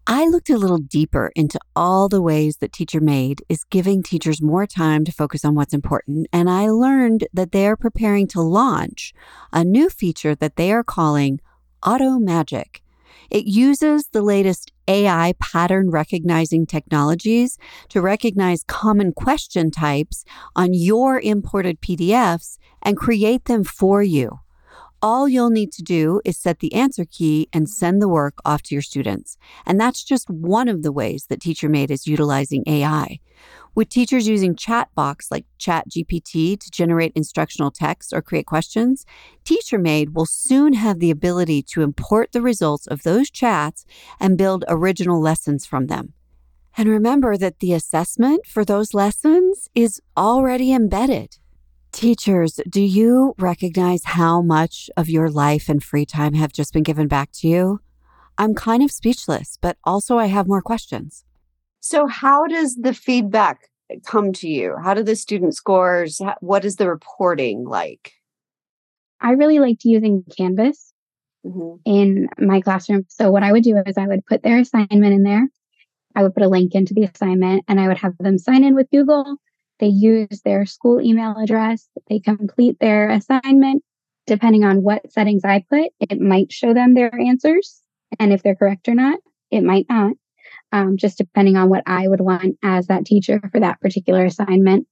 I 0.09 0.25
looked 0.25 0.49
a 0.49 0.57
little 0.57 0.77
deeper 0.77 1.33
into 1.35 1.59
all 1.75 2.07
the 2.07 2.21
ways 2.21 2.57
that 2.57 2.71
Teacher 2.71 3.01
Made 3.01 3.43
is 3.49 3.65
giving 3.65 4.01
teachers 4.01 4.41
more 4.41 4.65
time 4.65 5.03
to 5.03 5.11
focus 5.11 5.43
on 5.43 5.53
what's 5.53 5.73
important, 5.73 6.27
and 6.31 6.49
I 6.49 6.69
learned 6.69 7.27
that 7.33 7.51
they 7.51 7.67
are 7.67 7.75
preparing 7.75 8.25
to 8.27 8.39
launch 8.39 9.13
a 9.51 9.65
new 9.65 9.89
feature 9.89 10.33
that 10.35 10.55
they 10.55 10.71
are 10.71 10.81
calling 10.81 11.41
Auto 11.85 12.19
Magic. 12.19 12.81
It 13.29 13.47
uses 13.47 14.07
the 14.07 14.21
latest 14.21 14.71
AI 14.87 15.33
pattern 15.41 15.91
recognizing 15.91 16.65
technologies 16.65 17.57
to 17.89 17.99
recognize 17.99 18.63
common 18.63 19.11
question 19.11 19.71
types 19.71 20.23
on 20.55 20.73
your 20.73 21.19
imported 21.19 21.81
PDFs 21.81 22.57
and 22.81 22.95
create 22.95 23.43
them 23.43 23.65
for 23.65 24.01
you. 24.01 24.39
All 25.01 25.27
you'll 25.27 25.51
need 25.51 25.71
to 25.73 25.83
do 25.83 26.21
is 26.25 26.37
set 26.37 26.59
the 26.59 26.73
answer 26.73 27.05
key 27.05 27.47
and 27.53 27.69
send 27.69 28.01
the 28.01 28.07
work 28.07 28.39
off 28.43 28.63
to 28.63 28.75
your 28.75 28.81
students. 28.81 29.37
And 29.65 29.79
that's 29.79 30.03
just 30.03 30.27
one 30.29 30.67
of 30.67 30.81
the 30.81 30.91
ways 30.91 31.27
that 31.29 31.39
TeacherMade 31.39 31.91
is 31.91 32.07
utilizing 32.07 32.63
AI. 32.65 33.19
With 33.75 33.89
teachers 33.89 34.27
using 34.27 34.55
chat 34.55 34.89
box 34.95 35.29
like 35.29 35.45
ChatGPT 35.59 36.59
to 36.59 36.71
generate 36.71 37.13
instructional 37.13 37.69
text 37.69 38.11
or 38.11 38.23
create 38.23 38.47
questions, 38.47 39.05
TeacherMade 39.45 40.13
will 40.13 40.25
soon 40.25 40.73
have 40.73 40.97
the 40.97 41.11
ability 41.11 41.61
to 41.73 41.83
import 41.83 42.31
the 42.31 42.41
results 42.41 42.87
of 42.87 43.03
those 43.03 43.29
chats 43.29 43.85
and 44.19 44.35
build 44.35 44.65
original 44.67 45.21
lessons 45.21 45.63
from 45.67 45.85
them. 45.85 46.13
And 46.75 46.89
remember 46.89 47.37
that 47.37 47.59
the 47.59 47.73
assessment 47.73 48.47
for 48.47 48.65
those 48.65 48.95
lessons 48.95 49.69
is 49.75 50.01
already 50.15 50.73
embedded. 50.73 51.37
Teachers, 51.97 52.59
do 52.69 52.79
you 52.79 53.33
recognize 53.39 54.03
how 54.03 54.39
much 54.43 54.87
of 54.95 55.09
your 55.09 55.31
life 55.31 55.67
and 55.67 55.83
free 55.83 56.05
time 56.05 56.35
have 56.35 56.53
just 56.53 56.71
been 56.71 56.83
given 56.83 57.07
back 57.07 57.31
to 57.31 57.47
you? 57.47 57.79
I'm 58.37 58.53
kind 58.53 58.83
of 58.83 58.91
speechless, 58.91 59.57
but 59.63 59.77
also 59.83 60.19
I 60.19 60.27
have 60.27 60.47
more 60.47 60.61
questions. 60.61 61.25
So, 61.79 62.05
how 62.05 62.45
does 62.45 62.75
the 62.75 62.93
feedback 62.93 63.61
come 64.05 64.31
to 64.33 64.47
you? 64.47 64.75
How 64.83 64.93
do 64.93 65.01
the 65.01 65.15
student 65.15 65.55
scores? 65.55 66.21
What 66.39 66.65
is 66.65 66.75
the 66.75 66.87
reporting 66.87 67.65
like? 67.65 68.13
I 69.19 69.31
really 69.31 69.57
liked 69.57 69.83
using 69.83 70.23
Canvas 70.37 70.93
mm-hmm. 71.43 71.77
in 71.83 72.29
my 72.37 72.61
classroom. 72.61 73.07
So, 73.09 73.31
what 73.31 73.41
I 73.41 73.51
would 73.51 73.63
do 73.63 73.75
is 73.87 73.97
I 73.97 74.05
would 74.05 74.23
put 74.27 74.43
their 74.43 74.59
assignment 74.59 75.15
in 75.15 75.23
there. 75.23 75.47
I 76.15 76.21
would 76.21 76.35
put 76.35 76.43
a 76.43 76.47
link 76.47 76.75
into 76.75 76.93
the 76.93 77.05
assignment 77.05 77.65
and 77.67 77.79
I 77.79 77.87
would 77.87 77.97
have 77.97 78.15
them 78.19 78.37
sign 78.37 78.63
in 78.63 78.75
with 78.75 78.91
Google 78.91 79.39
they 79.79 79.87
use 79.87 80.41
their 80.43 80.65
school 80.65 81.01
email 81.01 81.35
address. 81.37 81.87
They 82.09 82.19
complete 82.19 82.77
their 82.79 83.09
assignment. 83.09 83.83
Depending 84.25 84.63
on 84.63 84.83
what 84.83 85.11
settings 85.11 85.45
I 85.45 85.63
put, 85.69 85.91
it 85.99 86.19
might 86.19 86.51
show 86.51 86.73
them 86.73 86.93
their 86.93 87.13
answers. 87.15 87.81
And 88.19 88.33
if 88.33 88.43
they're 88.43 88.55
correct 88.55 88.89
or 88.89 88.95
not, 88.95 89.19
it 89.51 89.63
might 89.63 89.85
not. 89.89 90.13
Um, 90.71 90.97
just 90.97 91.17
depending 91.17 91.55
on 91.55 91.69
what 91.69 91.83
I 91.85 92.07
would 92.07 92.19
want 92.19 92.57
as 92.61 92.87
that 92.87 93.05
teacher 93.05 93.39
for 93.51 93.59
that 93.59 93.79
particular 93.79 94.25
assignment. 94.25 94.85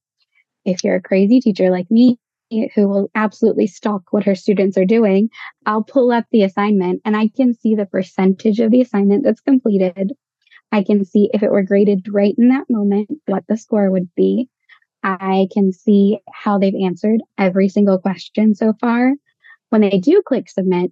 If 0.64 0.82
you're 0.82 0.96
a 0.96 1.02
crazy 1.02 1.40
teacher 1.40 1.70
like 1.70 1.90
me, 1.90 2.18
who 2.74 2.88
will 2.88 3.10
absolutely 3.14 3.66
stalk 3.66 4.04
what 4.10 4.24
her 4.24 4.34
students 4.34 4.78
are 4.78 4.84
doing, 4.84 5.28
I'll 5.66 5.82
pull 5.82 6.12
up 6.12 6.24
the 6.30 6.44
assignment 6.44 7.02
and 7.04 7.16
I 7.16 7.28
can 7.28 7.54
see 7.54 7.74
the 7.74 7.86
percentage 7.86 8.60
of 8.60 8.70
the 8.70 8.80
assignment 8.80 9.24
that's 9.24 9.40
completed. 9.40 10.12
I 10.72 10.82
can 10.82 11.04
see 11.04 11.30
if 11.32 11.42
it 11.42 11.50
were 11.50 11.62
graded 11.62 12.06
right 12.10 12.34
in 12.38 12.48
that 12.48 12.70
moment, 12.70 13.10
what 13.26 13.44
the 13.48 13.56
score 13.56 13.90
would 13.90 14.08
be. 14.14 14.48
I 15.06 15.46
can 15.54 15.72
see 15.72 16.18
how 16.32 16.58
they've 16.58 16.74
answered 16.74 17.20
every 17.38 17.68
single 17.68 17.96
question 17.96 18.56
so 18.56 18.74
far. 18.80 19.12
When 19.68 19.80
they 19.80 20.00
do 20.00 20.20
click 20.26 20.50
submit, 20.50 20.90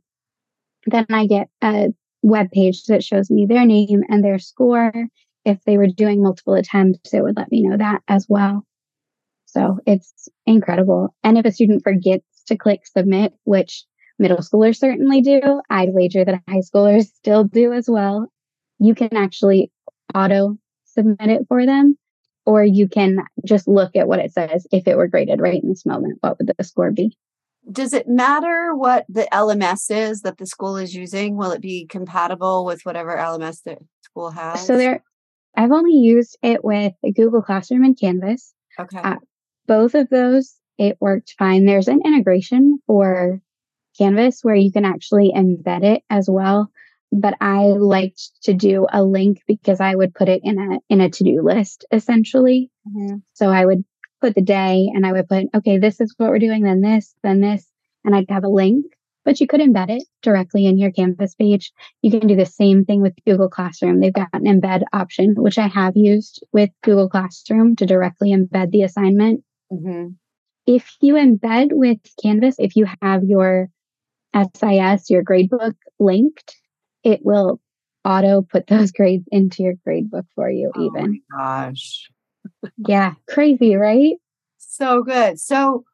then 0.86 1.06
I 1.10 1.26
get 1.26 1.48
a 1.62 1.88
web 2.22 2.52
page 2.52 2.84
that 2.84 3.02
shows 3.02 3.28
me 3.28 3.44
their 3.44 3.66
name 3.66 4.04
and 4.08 4.24
their 4.24 4.38
score. 4.38 4.92
If 5.44 5.58
they 5.64 5.76
were 5.76 5.88
doing 5.88 6.22
multiple 6.22 6.54
attempts, 6.54 7.12
it 7.12 7.24
would 7.24 7.36
let 7.36 7.50
me 7.50 7.62
know 7.62 7.76
that 7.76 8.02
as 8.06 8.26
well. 8.28 8.64
So 9.46 9.80
it's 9.84 10.28
incredible. 10.46 11.12
And 11.24 11.36
if 11.36 11.44
a 11.44 11.50
student 11.50 11.82
forgets 11.82 12.44
to 12.46 12.56
click 12.56 12.86
submit, 12.86 13.34
which 13.42 13.84
middle 14.20 14.38
schoolers 14.38 14.78
certainly 14.78 15.22
do, 15.22 15.60
I'd 15.70 15.92
wager 15.92 16.24
that 16.24 16.40
high 16.48 16.60
schoolers 16.60 17.06
still 17.06 17.42
do 17.42 17.72
as 17.72 17.90
well. 17.90 18.28
You 18.78 18.94
can 18.94 19.16
actually 19.16 19.72
auto 20.14 20.56
submit 20.84 21.30
it 21.30 21.46
for 21.48 21.66
them 21.66 21.98
or 22.46 22.64
you 22.64 22.88
can 22.88 23.18
just 23.44 23.66
look 23.66 23.96
at 23.96 24.08
what 24.08 24.18
it 24.18 24.32
says. 24.32 24.66
If 24.72 24.86
it 24.86 24.96
were 24.96 25.08
graded 25.08 25.40
right 25.40 25.62
in 25.62 25.68
this 25.68 25.86
moment, 25.86 26.18
what 26.20 26.38
would 26.38 26.52
the 26.56 26.64
score 26.64 26.90
be? 26.90 27.16
Does 27.70 27.94
it 27.94 28.06
matter 28.06 28.74
what 28.74 29.06
the 29.08 29.26
LMS 29.32 29.90
is 29.90 30.20
that 30.20 30.36
the 30.36 30.46
school 30.46 30.76
is 30.76 30.94
using? 30.94 31.36
Will 31.36 31.52
it 31.52 31.62
be 31.62 31.86
compatible 31.86 32.64
with 32.64 32.82
whatever 32.84 33.16
LMS 33.16 33.62
the 33.62 33.78
school 34.02 34.30
has? 34.30 34.66
So 34.66 34.76
there, 34.76 35.02
I've 35.56 35.72
only 35.72 35.94
used 35.94 36.36
it 36.42 36.62
with 36.62 36.92
Google 37.16 37.40
Classroom 37.40 37.84
and 37.84 37.98
Canvas. 37.98 38.52
Okay. 38.78 38.98
Uh, 38.98 39.16
both 39.66 39.94
of 39.94 40.10
those, 40.10 40.56
it 40.76 40.98
worked 41.00 41.34
fine. 41.38 41.64
There's 41.64 41.88
an 41.88 42.02
integration 42.04 42.80
for 42.86 43.40
Canvas 43.96 44.40
where 44.42 44.54
you 44.54 44.70
can 44.70 44.84
actually 44.84 45.32
embed 45.34 45.84
it 45.84 46.02
as 46.10 46.28
well 46.28 46.70
but 47.14 47.34
I 47.40 47.66
liked 47.66 48.42
to 48.42 48.54
do 48.54 48.86
a 48.92 49.02
link 49.02 49.42
because 49.46 49.80
I 49.80 49.94
would 49.94 50.14
put 50.14 50.28
it 50.28 50.40
in 50.44 50.58
a 50.58 50.78
in 50.88 51.00
a 51.00 51.08
to-do 51.08 51.42
list 51.42 51.84
essentially. 51.92 52.70
Mm-hmm. 52.88 53.18
So 53.34 53.50
I 53.50 53.64
would 53.64 53.84
put 54.20 54.34
the 54.34 54.42
day 54.42 54.90
and 54.92 55.06
I 55.06 55.12
would 55.12 55.28
put, 55.28 55.46
okay, 55.54 55.78
this 55.78 56.00
is 56.00 56.14
what 56.16 56.30
we're 56.30 56.38
doing, 56.38 56.62
then 56.62 56.80
this, 56.80 57.14
then 57.22 57.40
this, 57.40 57.66
and 58.04 58.14
I'd 58.14 58.30
have 58.30 58.44
a 58.44 58.48
link. 58.48 58.86
But 59.24 59.40
you 59.40 59.46
could 59.46 59.60
embed 59.60 59.90
it 59.90 60.04
directly 60.22 60.66
in 60.66 60.76
your 60.76 60.90
Canvas 60.92 61.34
page. 61.34 61.72
You 62.02 62.10
can 62.10 62.26
do 62.26 62.36
the 62.36 62.44
same 62.44 62.84
thing 62.84 63.00
with 63.00 63.14
Google 63.26 63.48
Classroom. 63.48 64.00
They've 64.00 64.12
got 64.12 64.28
an 64.34 64.44
embed 64.44 64.82
option, 64.92 65.34
which 65.36 65.58
I 65.58 65.66
have 65.66 65.96
used 65.96 66.44
with 66.52 66.70
Google 66.82 67.08
Classroom 67.08 67.76
to 67.76 67.86
directly 67.86 68.34
embed 68.34 68.70
the 68.70 68.82
assignment. 68.82 69.42
Mm-hmm. 69.72 70.08
If 70.66 70.96
you 71.00 71.14
embed 71.14 71.68
with 71.72 71.98
Canvas, 72.22 72.56
if 72.58 72.76
you 72.76 72.86
have 73.00 73.24
your 73.24 73.68
SIS, 74.34 75.10
your 75.10 75.22
gradebook 75.22 75.74
linked, 75.98 76.56
it 77.04 77.20
will 77.22 77.60
auto 78.04 78.42
put 78.42 78.66
those 78.66 78.92
grades 78.96 79.26
into 79.30 79.62
your 79.62 79.74
grade 79.84 80.10
book 80.10 80.26
for 80.34 80.50
you 80.50 80.72
oh 80.74 80.84
even. 80.84 81.20
gosh. 81.36 82.08
yeah, 82.76 83.14
crazy, 83.28 83.76
right? 83.76 84.16
So 84.58 85.02
good. 85.02 85.38
So 85.38 85.84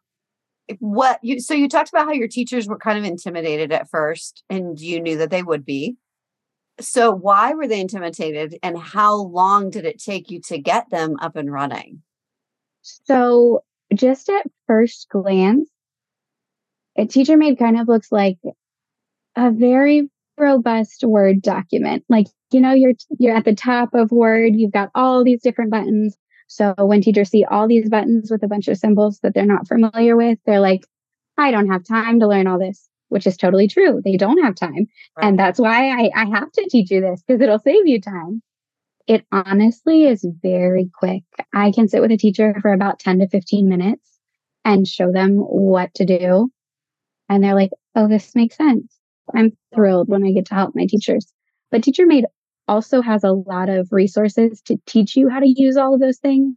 what 0.79 1.19
you 1.23 1.41
so 1.41 1.55
you 1.55 1.69
talked 1.69 1.89
about 1.91 2.07
how 2.07 2.13
your 2.13 2.29
teachers 2.29 2.69
were 2.69 2.79
kind 2.79 2.99
of 2.99 3.05
intimidated 3.05 3.73
at 3.73 3.91
first 3.91 4.45
and 4.49 4.79
you 4.81 5.01
knew 5.01 5.19
that 5.19 5.31
they 5.31 5.43
would 5.43 5.65
be. 5.65 5.97
So 6.81 7.11
why 7.11 7.53
were 7.53 7.67
they 7.67 7.81
intimidated 7.81 8.57
and 8.63 8.79
how 8.79 9.15
long 9.17 9.71
did 9.71 9.85
it 9.85 10.03
take 10.03 10.31
you 10.31 10.41
to 10.43 10.59
get 10.59 10.89
them 10.91 11.17
up 11.21 11.37
and 11.37 11.53
running? 11.53 12.03
So 12.83 13.65
just 13.95 14.31
at 14.31 14.47
first 14.67 15.09
glance, 15.11 15.69
a 16.97 17.05
teacher 17.07 17.37
made 17.37 17.59
kind 17.59 17.79
of 17.79 17.89
looks 17.89 18.11
like 18.11 18.39
a 19.37 19.51
very 19.51 20.09
robust 20.41 21.05
Word 21.05 21.43
document. 21.43 22.05
Like, 22.09 22.27
you 22.51 22.61
know, 22.61 22.73
you're 22.73 22.95
you're 23.19 23.37
at 23.37 23.45
the 23.45 23.55
top 23.55 23.95
of 23.95 24.11
Word, 24.11 24.57
you've 24.57 24.73
got 24.73 24.91
all 24.95 25.23
these 25.25 25.43
different 25.43 25.71
buttons. 25.71 26.17
So 26.49 26.75
when 26.79 27.01
teachers 27.01 27.31
see 27.31 27.45
all 27.45 27.69
these 27.69 27.89
buttons 27.89 28.31
with 28.31 28.43
a 28.43 28.49
bunch 28.49 28.67
of 28.67 28.77
symbols 28.77 29.21
that 29.23 29.35
they're 29.35 29.47
not 29.47 29.69
familiar 29.69 30.17
with, 30.17 30.39
they're 30.47 30.61
like, 30.61 30.85
I 31.39 31.53
don't 31.53 31.71
have 31.71 31.85
time 31.87 32.19
to 32.21 32.27
learn 32.27 32.47
all 32.47 32.59
this, 32.59 32.89
which 33.09 33.27
is 33.27 33.37
totally 33.37 33.69
true. 33.69 34.01
They 34.05 34.17
don't 34.17 34.43
have 34.43 34.57
time. 34.57 34.87
Right. 35.17 35.29
And 35.29 35.39
that's 35.39 35.61
why 35.61 35.91
I, 35.91 36.11
I 36.15 36.25
have 36.27 36.51
to 36.53 36.69
teach 36.69 36.91
you 36.91 37.01
this 37.01 37.23
because 37.23 37.41
it'll 37.41 37.61
save 37.61 37.87
you 37.87 38.01
time. 38.01 38.43
It 39.07 39.25
honestly 39.33 40.05
is 40.05 40.27
very 40.43 40.91
quick. 40.93 41.23
I 41.55 41.73
can 41.73 41.89
sit 41.89 42.01
with 42.01 42.11
a 42.11 42.17
teacher 42.17 42.55
for 42.61 42.73
about 42.73 42.99
10 42.99 43.21
to 43.21 43.29
15 43.29 43.69
minutes 43.69 44.19
and 44.65 44.87
show 44.87 45.11
them 45.11 45.37
what 45.37 45.95
to 45.95 46.05
do. 46.05 46.51
And 47.29 47.43
they're 47.43 47.55
like, 47.55 47.71
oh, 47.95 48.09
this 48.09 48.35
makes 48.35 48.57
sense. 48.57 49.00
I'm 49.35 49.53
thrilled 49.75 50.09
when 50.09 50.25
I 50.25 50.33
get 50.33 50.47
to 50.47 50.55
help 50.55 50.75
my 50.75 50.87
teachers. 50.87 51.33
But 51.71 51.83
Teacher 51.83 52.07
Made 52.07 52.27
also 52.69 53.03
has 53.03 53.25
a 53.25 53.33
lot 53.33 53.69
of 53.69 53.89
resources 53.91 54.61
to 54.63 54.77
teach 54.87 55.17
you 55.17 55.29
how 55.29 55.41
to 55.41 55.49
use 55.49 55.77
all 55.77 55.95
of 55.95 56.01
those 56.01 56.19
things. 56.19 56.57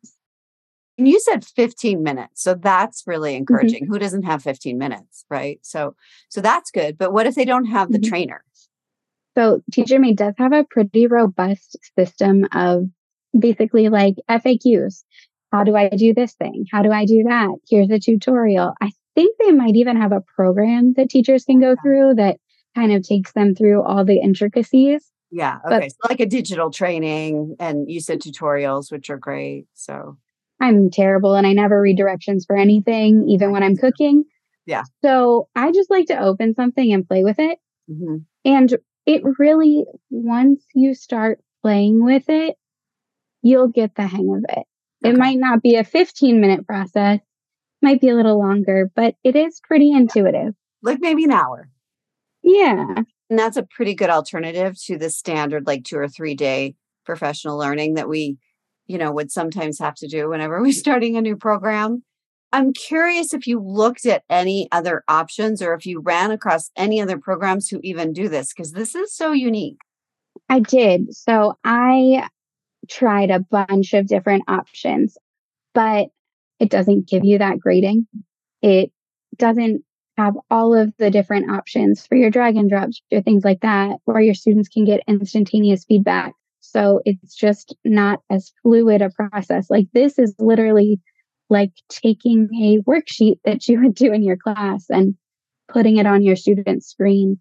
And 0.97 1.07
you 1.07 1.19
said 1.19 1.43
15 1.43 2.03
minutes. 2.03 2.43
So 2.43 2.53
that's 2.53 3.03
really 3.07 3.31
mm-hmm. 3.31 3.39
encouraging. 3.39 3.83
Mm-hmm. 3.83 3.93
Who 3.93 3.99
doesn't 3.99 4.23
have 4.23 4.43
15 4.43 4.77
minutes, 4.77 5.25
right? 5.29 5.59
So 5.63 5.95
so 6.29 6.41
that's 6.41 6.71
good. 6.71 6.97
But 6.97 7.13
what 7.13 7.25
if 7.25 7.35
they 7.35 7.45
don't 7.45 7.65
have 7.65 7.91
the 7.91 7.97
mm-hmm. 7.97 8.09
trainer? 8.09 8.43
So 9.35 9.61
Teacher 9.71 9.99
Made 9.99 10.17
does 10.17 10.35
have 10.37 10.53
a 10.53 10.63
pretty 10.63 11.07
robust 11.07 11.77
system 11.97 12.47
of 12.53 12.85
basically 13.37 13.89
like 13.89 14.15
FAQs. 14.29 15.03
How 15.51 15.63
do 15.63 15.75
I 15.75 15.89
do 15.89 16.13
this 16.13 16.33
thing? 16.33 16.65
How 16.71 16.83
do 16.83 16.91
I 16.91 17.05
do 17.05 17.23
that? 17.27 17.55
Here's 17.67 17.89
a 17.89 17.99
tutorial. 17.99 18.73
I 18.81 18.91
think 19.15 19.35
they 19.39 19.51
might 19.51 19.75
even 19.75 19.99
have 19.99 20.11
a 20.11 20.23
program 20.35 20.93
that 20.93 21.09
teachers 21.09 21.45
can 21.45 21.59
go 21.59 21.75
through 21.81 22.15
that 22.15 22.37
kind 22.75 22.91
of 22.91 23.03
takes 23.03 23.33
them 23.33 23.55
through 23.55 23.83
all 23.83 24.05
the 24.05 24.19
intricacies. 24.19 25.11
Yeah. 25.31 25.57
Okay. 25.65 25.79
But, 25.79 25.91
so 25.91 25.97
like 26.09 26.19
a 26.19 26.25
digital 26.25 26.69
training 26.71 27.55
and 27.59 27.89
you 27.89 27.99
said 27.99 28.21
tutorials, 28.21 28.91
which 28.91 29.09
are 29.09 29.17
great. 29.17 29.65
So 29.73 30.17
I'm 30.59 30.91
terrible 30.91 31.35
and 31.35 31.47
I 31.47 31.53
never 31.53 31.81
read 31.81 31.97
directions 31.97 32.45
for 32.45 32.55
anything, 32.55 33.27
even 33.29 33.51
when 33.51 33.63
I'm 33.63 33.75
cooking. 33.75 34.25
Yeah. 34.65 34.83
So 35.03 35.49
I 35.55 35.71
just 35.71 35.89
like 35.89 36.05
to 36.07 36.19
open 36.19 36.53
something 36.53 36.93
and 36.93 37.07
play 37.07 37.23
with 37.23 37.39
it. 37.39 37.57
Mm-hmm. 37.89 38.17
And 38.45 38.77
it 39.05 39.21
really, 39.39 39.85
once 40.09 40.63
you 40.73 40.93
start 40.93 41.39
playing 41.61 42.03
with 42.03 42.29
it, 42.29 42.55
you'll 43.41 43.67
get 43.67 43.95
the 43.95 44.07
hang 44.07 44.33
of 44.35 44.45
it. 44.57 44.65
Okay. 45.03 45.13
It 45.13 45.17
might 45.17 45.37
not 45.37 45.61
be 45.61 45.75
a 45.75 45.83
15 45.83 46.39
minute 46.39 46.65
process, 46.65 47.19
might 47.81 47.99
be 47.99 48.09
a 48.09 48.15
little 48.15 48.39
longer, 48.39 48.89
but 48.95 49.15
it 49.23 49.35
is 49.35 49.59
pretty 49.67 49.91
intuitive. 49.91 50.53
Like 50.81 50.99
maybe 51.01 51.25
an 51.25 51.31
hour. 51.31 51.69
Yeah. 52.43 52.95
And 53.29 53.39
that's 53.39 53.57
a 53.57 53.63
pretty 53.63 53.95
good 53.95 54.09
alternative 54.09 54.77
to 54.83 54.97
the 54.97 55.09
standard 55.09 55.65
like 55.65 55.83
two 55.85 55.97
or 55.97 56.07
three 56.07 56.35
day 56.35 56.75
professional 57.05 57.57
learning 57.57 57.95
that 57.95 58.09
we, 58.09 58.37
you 58.87 58.97
know, 58.97 59.11
would 59.11 59.31
sometimes 59.31 59.79
have 59.79 59.95
to 59.95 60.07
do 60.07 60.29
whenever 60.29 60.61
we're 60.61 60.71
starting 60.73 61.17
a 61.17 61.21
new 61.21 61.35
program. 61.35 62.03
I'm 62.51 62.71
curious 62.71 63.33
if 63.33 63.47
you 63.47 63.59
looked 63.59 64.05
at 64.05 64.23
any 64.29 64.67
other 64.71 65.03
options 65.07 65.61
or 65.61 65.73
if 65.73 65.87
you 65.87 66.01
ran 66.01 66.29
across 66.29 66.69
any 66.75 67.01
other 67.01 67.17
programs 67.17 67.67
who 67.67 67.79
even 67.81 68.13
do 68.13 68.29
this, 68.29 68.53
because 68.53 68.73
this 68.73 68.93
is 68.93 69.15
so 69.15 69.31
unique. 69.31 69.79
I 70.49 70.59
did. 70.59 71.15
So 71.15 71.57
I 71.63 72.29
tried 72.87 73.31
a 73.31 73.39
bunch 73.39 73.93
of 73.93 74.05
different 74.05 74.43
options, 74.47 75.17
but 75.73 76.09
it 76.59 76.69
doesn't 76.69 77.07
give 77.07 77.25
you 77.25 77.39
that 77.39 77.59
grading. 77.59 78.05
It 78.61 78.91
doesn't 79.35 79.83
have 80.17 80.35
all 80.51 80.75
of 80.75 80.93
the 80.97 81.09
different 81.09 81.49
options 81.49 82.05
for 82.05 82.15
your 82.15 82.29
drag 82.29 82.55
and 82.55 82.69
drops 82.69 83.01
or 83.11 83.21
things 83.21 83.43
like 83.43 83.61
that, 83.61 83.97
where 84.05 84.21
your 84.21 84.33
students 84.33 84.69
can 84.69 84.85
get 84.85 85.03
instantaneous 85.07 85.85
feedback. 85.85 86.33
So 86.59 87.01
it's 87.05 87.35
just 87.35 87.75
not 87.83 88.21
as 88.29 88.53
fluid 88.61 89.01
a 89.01 89.09
process. 89.09 89.69
Like 89.69 89.87
this 89.93 90.17
is 90.17 90.35
literally 90.39 90.99
like 91.49 91.71
taking 91.89 92.49
a 92.61 92.81
worksheet 92.89 93.39
that 93.45 93.67
you 93.67 93.81
would 93.81 93.95
do 93.95 94.13
in 94.13 94.23
your 94.23 94.37
class 94.37 94.85
and 94.89 95.15
putting 95.67 95.97
it 95.97 96.05
on 96.05 96.21
your 96.21 96.35
student's 96.35 96.87
screen. 96.87 97.39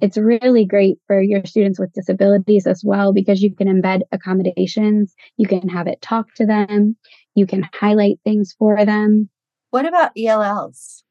It's 0.00 0.16
really 0.16 0.64
great 0.64 0.98
for 1.06 1.20
your 1.20 1.44
students 1.44 1.78
with 1.78 1.92
disabilities 1.92 2.66
as 2.66 2.82
well 2.84 3.12
because 3.12 3.42
you 3.42 3.54
can 3.54 3.68
embed 3.68 4.00
accommodations, 4.10 5.14
you 5.36 5.46
can 5.46 5.68
have 5.68 5.86
it 5.86 6.00
talk 6.00 6.34
to 6.34 6.46
them, 6.46 6.96
you 7.34 7.46
can 7.46 7.68
highlight 7.74 8.18
things 8.24 8.54
for 8.58 8.84
them. 8.84 9.28
What 9.70 9.86
about 9.86 10.12
ELLs? 10.16 11.04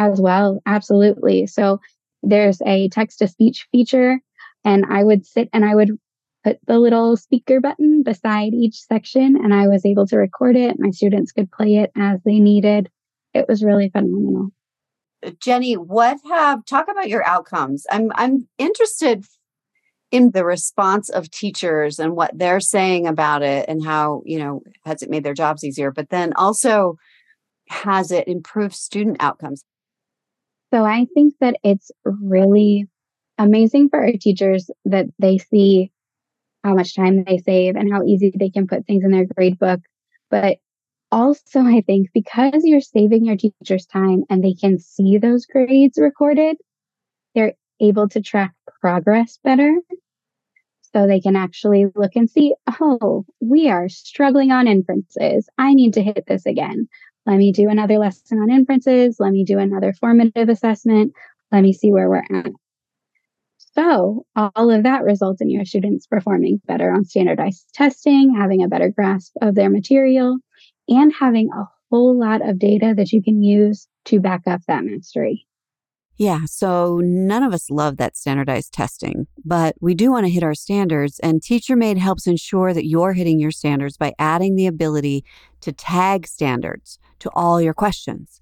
As 0.00 0.18
well, 0.18 0.62
absolutely. 0.64 1.46
So 1.46 1.78
there's 2.22 2.62
a 2.64 2.88
text 2.88 3.18
to 3.18 3.28
speech 3.28 3.68
feature, 3.70 4.18
and 4.64 4.86
I 4.88 5.04
would 5.04 5.26
sit 5.26 5.50
and 5.52 5.62
I 5.62 5.74
would 5.74 5.90
put 6.42 6.58
the 6.66 6.78
little 6.78 7.18
speaker 7.18 7.60
button 7.60 8.02
beside 8.02 8.54
each 8.54 8.76
section, 8.76 9.36
and 9.36 9.52
I 9.52 9.68
was 9.68 9.84
able 9.84 10.06
to 10.06 10.16
record 10.16 10.56
it. 10.56 10.76
My 10.78 10.88
students 10.88 11.32
could 11.32 11.52
play 11.52 11.76
it 11.76 11.92
as 11.94 12.18
they 12.24 12.40
needed. 12.40 12.88
It 13.34 13.44
was 13.46 13.62
really 13.62 13.90
phenomenal. 13.90 14.52
Ginnie, 15.38 15.76
what 15.76 16.16
have 16.30 16.64
talk 16.64 16.90
about 16.90 17.10
your 17.10 17.26
outcomes? 17.26 17.86
I'm 17.90 18.10
I'm 18.14 18.48
interested 18.56 19.26
in 20.10 20.30
the 20.30 20.46
response 20.46 21.10
of 21.10 21.30
teachers 21.30 21.98
and 21.98 22.16
what 22.16 22.38
they're 22.38 22.60
saying 22.60 23.06
about 23.06 23.42
it 23.42 23.68
and 23.68 23.84
how, 23.84 24.22
you 24.24 24.38
know, 24.38 24.62
has 24.86 25.02
it 25.02 25.10
made 25.10 25.24
their 25.24 25.34
jobs 25.34 25.62
easier, 25.62 25.90
but 25.90 26.08
then 26.08 26.32
also 26.36 26.96
has 27.68 28.10
it 28.10 28.26
improved 28.26 28.74
student 28.74 29.18
outcomes? 29.20 29.62
So 30.72 30.84
I 30.84 31.06
think 31.14 31.34
that 31.40 31.56
it's 31.64 31.90
really 32.04 32.86
amazing 33.38 33.88
for 33.88 34.00
our 34.00 34.12
teachers 34.12 34.70
that 34.84 35.06
they 35.18 35.38
see 35.38 35.90
how 36.62 36.74
much 36.74 36.94
time 36.94 37.24
they 37.24 37.38
save 37.38 37.76
and 37.76 37.92
how 37.92 38.04
easy 38.04 38.32
they 38.38 38.50
can 38.50 38.66
put 38.66 38.86
things 38.86 39.04
in 39.04 39.10
their 39.10 39.26
grade 39.26 39.58
book. 39.58 39.80
But 40.30 40.58
also, 41.10 41.60
I 41.60 41.82
think 41.84 42.10
because 42.14 42.62
you're 42.64 42.80
saving 42.80 43.24
your 43.24 43.36
teachers 43.36 43.86
time 43.86 44.24
and 44.30 44.44
they 44.44 44.54
can 44.54 44.78
see 44.78 45.18
those 45.18 45.46
grades 45.46 45.98
recorded, 45.98 46.56
they're 47.34 47.54
able 47.80 48.08
to 48.10 48.20
track 48.20 48.52
progress 48.80 49.38
better. 49.42 49.74
So 50.92 51.06
they 51.06 51.20
can 51.20 51.36
actually 51.36 51.86
look 51.94 52.16
and 52.16 52.28
see, 52.28 52.54
oh, 52.80 53.24
we 53.40 53.70
are 53.70 53.88
struggling 53.88 54.50
on 54.50 54.66
inferences. 54.66 55.48
I 55.56 55.72
need 55.74 55.94
to 55.94 56.02
hit 56.02 56.24
this 56.26 56.46
again. 56.46 56.88
Let 57.26 57.36
me 57.36 57.52
do 57.52 57.68
another 57.68 57.98
lesson 57.98 58.38
on 58.38 58.50
inferences. 58.50 59.16
Let 59.20 59.32
me 59.32 59.44
do 59.44 59.58
another 59.58 59.92
formative 59.92 60.48
assessment. 60.48 61.12
Let 61.52 61.62
me 61.62 61.72
see 61.72 61.92
where 61.92 62.08
we're 62.08 62.24
at. 62.34 62.52
So 63.74 64.26
all 64.34 64.70
of 64.70 64.82
that 64.82 65.04
results 65.04 65.40
in 65.40 65.50
your 65.50 65.64
students 65.64 66.06
performing 66.06 66.60
better 66.66 66.90
on 66.90 67.04
standardized 67.04 67.66
testing, 67.72 68.34
having 68.34 68.62
a 68.62 68.68
better 68.68 68.88
grasp 68.88 69.32
of 69.40 69.54
their 69.54 69.70
material, 69.70 70.38
and 70.88 71.12
having 71.12 71.50
a 71.50 71.64
whole 71.90 72.18
lot 72.18 72.46
of 72.46 72.58
data 72.58 72.94
that 72.96 73.12
you 73.12 73.22
can 73.22 73.42
use 73.42 73.86
to 74.06 74.18
back 74.18 74.42
up 74.46 74.60
that 74.66 74.84
mastery. 74.84 75.46
Yeah, 76.20 76.40
so 76.44 77.00
none 77.02 77.42
of 77.42 77.54
us 77.54 77.70
love 77.70 77.96
that 77.96 78.14
standardized 78.14 78.74
testing, 78.74 79.26
but 79.42 79.74
we 79.80 79.94
do 79.94 80.10
want 80.10 80.26
to 80.26 80.30
hit 80.30 80.42
our 80.42 80.54
standards, 80.54 81.18
and 81.20 81.40
TeacherMade 81.40 81.96
helps 81.96 82.26
ensure 82.26 82.74
that 82.74 82.86
you're 82.86 83.14
hitting 83.14 83.40
your 83.40 83.50
standards 83.50 83.96
by 83.96 84.12
adding 84.18 84.54
the 84.54 84.66
ability 84.66 85.24
to 85.62 85.72
tag 85.72 86.26
standards 86.26 86.98
to 87.20 87.30
all 87.34 87.58
your 87.58 87.72
questions. 87.72 88.38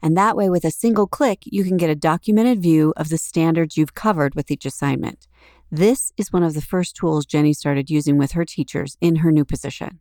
And 0.00 0.16
that 0.16 0.36
way, 0.36 0.48
with 0.48 0.64
a 0.64 0.70
single 0.70 1.08
click, 1.08 1.40
you 1.46 1.64
can 1.64 1.76
get 1.76 1.90
a 1.90 1.96
documented 1.96 2.62
view 2.62 2.94
of 2.96 3.08
the 3.08 3.18
standards 3.18 3.76
you've 3.76 3.94
covered 3.94 4.36
with 4.36 4.48
each 4.48 4.64
assignment. 4.64 5.26
This 5.68 6.12
is 6.16 6.32
one 6.32 6.44
of 6.44 6.54
the 6.54 6.62
first 6.62 6.94
tools 6.94 7.26
Ginnie 7.26 7.54
started 7.54 7.90
using 7.90 8.18
with 8.18 8.32
her 8.32 8.44
teachers 8.44 8.96
in 9.00 9.16
her 9.16 9.32
new 9.32 9.44
position. 9.44 9.98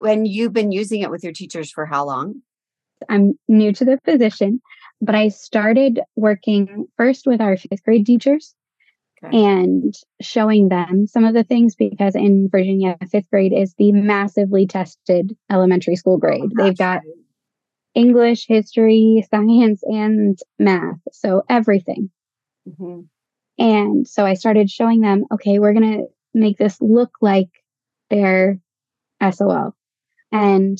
When 0.00 0.26
you've 0.26 0.52
been 0.52 0.72
using 0.72 1.02
it 1.02 1.10
with 1.12 1.22
your 1.22 1.32
teachers 1.32 1.70
for 1.70 1.86
how 1.86 2.04
long? 2.04 2.42
I'm 3.08 3.34
new 3.46 3.72
to 3.74 3.84
the 3.84 3.98
position, 4.04 4.60
but 5.02 5.16
I 5.16 5.28
started 5.28 6.00
working 6.14 6.86
first 6.96 7.26
with 7.26 7.40
our 7.40 7.56
fifth 7.56 7.82
grade 7.82 8.06
teachers 8.06 8.54
okay. 9.22 9.36
and 9.36 9.92
showing 10.20 10.68
them 10.68 11.08
some 11.08 11.24
of 11.24 11.34
the 11.34 11.42
things 11.42 11.74
because 11.74 12.14
in 12.14 12.48
Virginia, 12.50 12.96
fifth 13.10 13.28
grade 13.28 13.52
is 13.52 13.74
the 13.74 13.90
massively 13.90 14.64
tested 14.66 15.36
elementary 15.50 15.96
school 15.96 16.18
grade. 16.18 16.52
Oh, 16.56 16.64
They've 16.64 16.78
got 16.78 17.02
English, 17.96 18.46
history, 18.46 19.26
science, 19.28 19.82
and 19.82 20.38
math. 20.60 21.00
So 21.10 21.42
everything. 21.48 22.08
Mm-hmm. 22.68 23.00
And 23.58 24.08
so 24.08 24.24
I 24.24 24.34
started 24.34 24.70
showing 24.70 25.00
them, 25.00 25.24
okay, 25.32 25.58
we're 25.58 25.74
going 25.74 25.98
to 25.98 26.06
make 26.32 26.58
this 26.58 26.80
look 26.80 27.16
like 27.20 27.50
their 28.08 28.60
SOL. 29.20 29.74
And 30.30 30.78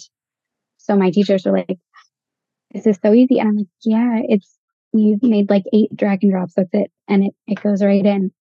so 0.79 0.97
my 0.97 1.11
teachers 1.11 1.45
were 1.45 1.53
like, 1.53 1.79
this 2.73 2.87
is 2.87 2.99
so 3.03 3.13
easy. 3.13 3.39
And 3.39 3.49
I'm 3.49 3.57
like, 3.57 3.67
yeah, 3.83 4.21
it's, 4.29 4.59
you've 4.93 5.23
made 5.23 5.51
like 5.51 5.65
eight 5.73 5.95
drag 5.95 6.23
and 6.23 6.33
drops. 6.33 6.55
That's 6.57 6.71
it. 6.73 6.91
And 7.09 7.25
it, 7.25 7.35
it 7.47 7.63
goes 7.63 7.83
right 7.83 8.05
in. 8.05 8.33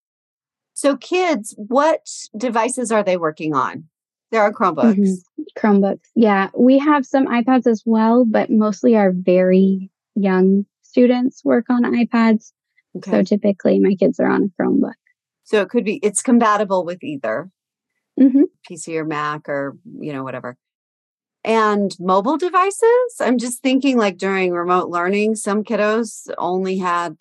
So 0.73 0.97
kids, 0.97 1.53
what 1.57 2.07
devices 2.37 2.91
are 2.91 3.03
they 3.03 3.17
working 3.17 3.53
on? 3.53 3.85
There 4.31 4.41
are 4.41 4.51
Chromebooks. 4.51 4.95
Mm-hmm. 4.95 5.43
Chromebooks. 5.57 6.07
Yeah. 6.15 6.49
We 6.57 6.79
have 6.79 7.05
some 7.05 7.27
iPads 7.27 7.67
as 7.67 7.83
well, 7.85 8.25
but 8.25 8.49
mostly 8.49 8.95
our 8.95 9.11
very 9.13 9.91
young 10.15 10.65
students 10.81 11.43
work 11.43 11.65
on 11.69 11.83
iPads. 11.83 12.53
Okay. 12.97 13.11
So 13.11 13.23
typically 13.23 13.79
my 13.79 13.95
kids 13.95 14.19
are 14.19 14.29
on 14.29 14.43
a 14.43 14.61
Chromebook. 14.61 14.93
So 15.43 15.61
it 15.61 15.69
could 15.69 15.83
be, 15.83 15.99
it's 16.01 16.21
compatible 16.21 16.85
with 16.85 17.03
either 17.03 17.49
mm-hmm. 18.19 18.43
PC 18.69 18.95
or 18.95 19.05
Mac 19.05 19.49
or, 19.49 19.77
you 19.99 20.13
know, 20.13 20.23
whatever 20.23 20.57
and 21.43 21.95
mobile 21.99 22.37
devices. 22.37 23.15
I'm 23.19 23.37
just 23.37 23.61
thinking 23.61 23.97
like 23.97 24.17
during 24.17 24.51
remote 24.51 24.89
learning, 24.89 25.35
some 25.35 25.63
kiddos 25.63 26.29
only 26.37 26.77
had 26.77 27.17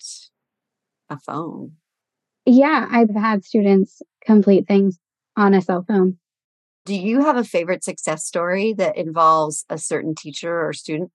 a 1.09 1.17
phone. 1.17 1.73
Yeah, 2.45 2.87
I've 2.89 3.13
had 3.15 3.45
students 3.45 4.01
complete 4.25 4.67
things 4.67 4.99
on 5.35 5.53
a 5.53 5.61
cell 5.61 5.83
phone. 5.87 6.17
Do 6.85 6.95
you 6.95 7.21
have 7.21 7.37
a 7.37 7.43
favorite 7.43 7.83
success 7.83 8.25
story 8.25 8.73
that 8.73 8.97
involves 8.97 9.65
a 9.69 9.77
certain 9.77 10.15
teacher 10.15 10.67
or 10.67 10.73
student? 10.73 11.11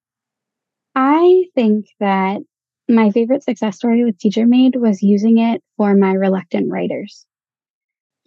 I 0.95 1.47
think 1.55 1.87
that 1.99 2.42
my 2.88 3.11
favorite 3.11 3.42
success 3.42 3.77
story 3.77 4.05
with 4.05 4.16
TeacherMade 4.19 4.77
was 4.77 5.03
using 5.03 5.38
it 5.38 5.62
for 5.77 5.95
my 5.97 6.12
reluctant 6.12 6.71
writers. 6.71 7.27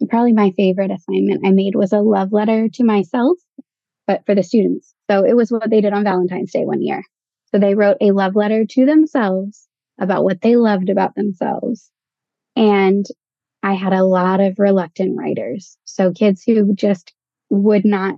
Probably 0.08 0.32
my 0.32 0.50
favorite 0.50 0.90
assignment 0.90 1.46
I 1.46 1.50
made 1.50 1.74
was 1.74 1.92
a 1.92 2.00
love 2.00 2.32
letter 2.32 2.68
to 2.68 2.84
myself 2.84 3.38
but 4.06 4.24
for 4.26 4.34
the 4.34 4.42
students. 4.42 4.94
So 5.10 5.24
it 5.24 5.34
was 5.34 5.50
what 5.50 5.70
they 5.70 5.80
did 5.80 5.92
on 5.92 6.04
Valentine's 6.04 6.52
Day 6.52 6.64
one 6.64 6.82
year. 6.82 7.02
So 7.52 7.58
they 7.58 7.74
wrote 7.74 7.96
a 8.00 8.12
love 8.12 8.36
letter 8.36 8.64
to 8.64 8.86
themselves 8.86 9.68
about 9.98 10.24
what 10.24 10.40
they 10.40 10.56
loved 10.56 10.88
about 10.88 11.14
themselves. 11.14 11.90
And 12.56 13.04
I 13.62 13.74
had 13.74 13.92
a 13.92 14.04
lot 14.04 14.40
of 14.40 14.58
reluctant 14.58 15.16
writers. 15.18 15.76
So 15.84 16.12
kids 16.12 16.42
who 16.44 16.74
just 16.74 17.12
would 17.50 17.84
not 17.84 18.16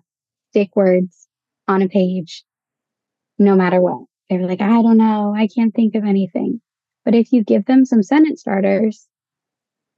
stick 0.50 0.76
words 0.76 1.28
on 1.66 1.82
a 1.82 1.88
page 1.88 2.44
no 3.38 3.56
matter 3.56 3.80
what. 3.80 4.04
They 4.28 4.38
were 4.38 4.46
like, 4.46 4.60
I 4.60 4.82
don't 4.82 4.98
know. 4.98 5.34
I 5.36 5.48
can't 5.48 5.74
think 5.74 5.94
of 5.94 6.04
anything. 6.04 6.60
But 7.04 7.14
if 7.14 7.32
you 7.32 7.42
give 7.42 7.64
them 7.64 7.84
some 7.84 8.02
sentence 8.02 8.40
starters, 8.40 9.06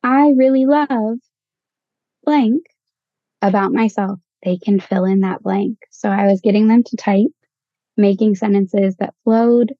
I 0.03 0.33
really 0.37 0.66
love 0.66 1.18
blank 2.25 2.62
about 3.42 3.73
myself 3.73 4.18
they 4.44 4.59
can 4.59 4.80
fill 4.80 5.04
in 5.04 5.20
that 5.20 5.42
blank. 5.42 5.78
So 5.90 6.09
I 6.09 6.26
was 6.26 6.40
getting 6.40 6.68
them 6.68 6.83
to 6.85 6.96
type, 6.96 7.33
making 7.96 8.37
sentences 8.37 8.96
that 8.96 9.14
flowed. 9.24 9.74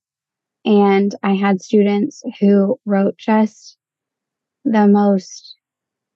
And 0.64 1.14
I 1.22 1.35
had 1.35 1.62
students 1.62 2.22
who 2.40 2.79
wrote 2.87 3.16
just 3.18 3.77
the 4.64 4.88
most 4.88 5.57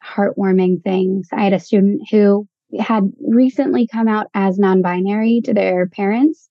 heartwarming 0.04 0.82
things. 0.82 1.28
I 1.32 1.44
had 1.44 1.52
a 1.52 1.61
student 1.61 2.02
who 2.11 2.48
had 2.78 3.11
recently 3.20 3.87
come 3.87 4.08
out 4.08 4.28
as 4.34 4.58
non 4.58 4.82
binary 4.82 5.40
to 5.44 5.54
their 5.54 5.87
parents 5.87 6.48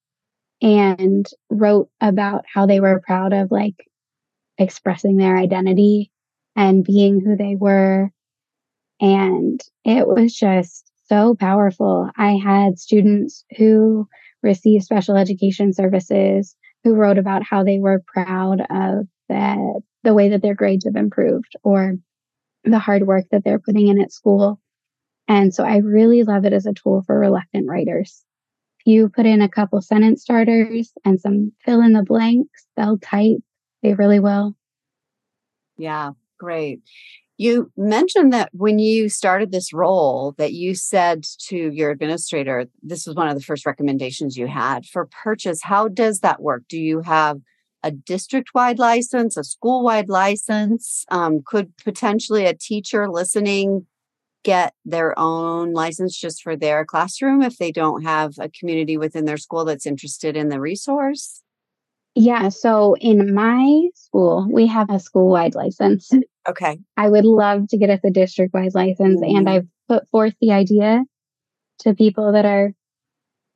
and 0.61 1.27
wrote 1.49 1.89
about 2.01 2.45
how 2.51 2.65
they 2.65 2.79
were 2.79 3.01
proud 3.05 3.33
of 3.33 3.51
like 3.51 3.75
expressing 4.57 5.17
their 5.17 5.37
identity 5.37 6.11
and 6.55 6.83
being 6.83 7.19
who 7.19 7.35
they 7.35 7.55
were. 7.55 8.11
And 8.99 9.61
it 9.85 10.07
was 10.07 10.33
just 10.33 10.86
so 11.07 11.35
powerful. 11.35 12.09
I 12.17 12.33
had 12.33 12.79
students 12.79 13.45
who 13.57 14.07
received 14.43 14.83
special 14.83 15.15
education 15.15 15.73
services, 15.73 16.55
who 16.83 16.95
wrote 16.95 17.17
about 17.17 17.43
how 17.43 17.63
they 17.63 17.79
were 17.79 18.03
proud 18.05 18.61
of 18.61 19.07
the, 19.29 19.81
the 20.03 20.13
way 20.13 20.29
that 20.29 20.41
their 20.41 20.55
grades 20.55 20.85
have 20.85 20.95
improved 20.95 21.55
or 21.63 21.95
the 22.63 22.79
hard 22.79 23.07
work 23.07 23.25
that 23.31 23.43
they're 23.43 23.59
putting 23.59 23.87
in 23.87 24.01
at 24.01 24.11
school. 24.11 24.59
And 25.27 25.53
so 25.53 25.63
I 25.63 25.77
really 25.77 26.23
love 26.23 26.45
it 26.45 26.53
as 26.53 26.65
a 26.65 26.73
tool 26.73 27.03
for 27.05 27.19
reluctant 27.19 27.67
writers. 27.67 28.23
If 28.79 28.87
you 28.87 29.09
put 29.09 29.25
in 29.25 29.41
a 29.41 29.49
couple 29.49 29.81
sentence 29.81 30.21
starters 30.21 30.93
and 31.03 31.19
some 31.19 31.51
fill 31.65 31.81
in 31.81 31.93
the 31.93 32.03
blanks, 32.03 32.65
they'll 32.75 32.97
type. 32.97 33.37
They 33.83 33.93
really 33.93 34.19
will. 34.19 34.55
Yeah, 35.77 36.11
great. 36.37 36.81
You 37.37 37.71
mentioned 37.77 38.33
that 38.33 38.49
when 38.51 38.79
you 38.79 39.09
started 39.09 39.51
this 39.51 39.71
role 39.71 40.33
that 40.39 40.53
you 40.53 40.73
said 40.73 41.23
to 41.47 41.55
your 41.55 41.91
administrator 41.91 42.65
this 42.81 43.05
was 43.05 43.15
one 43.15 43.27
of 43.27 43.35
the 43.35 43.43
first 43.43 43.65
recommendations 43.65 44.37
you 44.37 44.47
had 44.47 44.85
for 44.85 45.07
purchase. 45.23 45.61
How 45.61 45.87
does 45.87 46.19
that 46.21 46.41
work? 46.41 46.63
Do 46.67 46.79
you 46.79 47.01
have 47.01 47.39
a 47.83 47.91
district-wide 47.91 48.79
license, 48.79 49.37
a 49.37 49.43
school-wide 49.43 50.09
license? 50.09 51.05
Um, 51.09 51.41
could 51.45 51.77
potentially 51.77 52.45
a 52.45 52.55
teacher 52.55 53.07
listening 53.07 53.85
get 54.43 54.73
their 54.83 55.17
own 55.19 55.73
license 55.73 56.17
just 56.17 56.41
for 56.41 56.55
their 56.55 56.85
classroom 56.85 57.41
if 57.41 57.57
they 57.57 57.71
don't 57.71 58.03
have 58.03 58.33
a 58.39 58.49
community 58.49 58.97
within 58.97 59.25
their 59.25 59.37
school 59.37 59.63
that's 59.63 59.85
interested 59.85 60.35
in 60.35 60.49
the 60.49 60.59
resource? 60.59 61.43
Yeah. 62.15 62.49
So 62.49 62.95
in 62.99 63.35
my 63.35 63.89
school, 63.93 64.47
we 64.51 64.65
have 64.65 64.89
a 64.89 64.99
school 64.99 65.29
wide 65.29 65.53
license. 65.53 66.11
Okay. 66.47 66.79
I 66.95 67.09
would 67.09 67.25
love 67.25 67.67
to 67.69 67.77
get 67.77 67.89
us 67.89 67.99
a 68.03 68.09
district 68.09 68.53
wide 68.53 68.73
license. 68.73 69.21
Mhm. 69.21 69.37
And 69.37 69.49
I've 69.49 69.67
put 69.87 70.07
forth 70.09 70.33
the 70.41 70.51
idea 70.51 71.03
to 71.79 71.93
people 71.93 72.31
that 72.33 72.45
are 72.45 72.73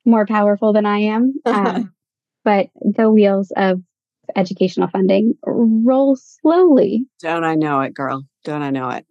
more 0.06 0.25
powerful 0.25 0.73
than 0.73 0.86
I 0.86 0.99
am. 0.99 1.34
Uh, 1.45 1.84
but 2.43 2.67
the 2.82 3.10
wheels 3.10 3.51
of 3.56 3.82
educational 4.36 4.88
funding 4.88 5.36
roll 5.45 6.15
slowly. 6.15 7.06
Don't 7.19 7.43
I 7.43 7.56
know 7.56 7.82
it, 7.82 7.93
girl? 7.93 8.23
Don't 8.43 8.62
I 8.62 8.69
know 8.69 8.89
it? 8.89 9.06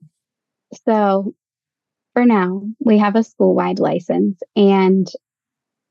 So 0.87 1.35
for 2.15 2.25
now, 2.25 2.63
we 2.81 2.99
have 2.99 3.17
a 3.17 3.25
school 3.25 3.55
wide 3.55 3.79
license. 3.79 4.41
And 4.57 5.07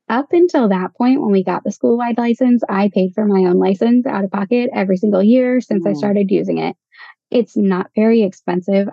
up 0.08 0.32
until 0.32 0.68
that 0.68 0.94
point, 0.96 1.20
when 1.20 1.30
we 1.30 1.44
got 1.44 1.62
the 1.64 1.70
school 1.70 1.96
wide 1.96 2.18
license, 2.18 2.62
I 2.68 2.90
paid 2.92 3.14
for 3.14 3.24
my 3.24 3.48
own 3.48 3.58
license 3.58 4.06
out 4.06 4.24
of 4.24 4.30
pocket 4.30 4.70
every 4.74 4.96
single 4.96 5.22
year 5.22 5.60
since 5.60 5.86
I 5.86 5.90
Mm. 5.92 5.96
started 5.96 6.30
using 6.30 6.58
it. 6.58 6.76
It's 7.30 7.56
not 7.56 7.90
very 7.94 8.22
expensive. 8.22 8.88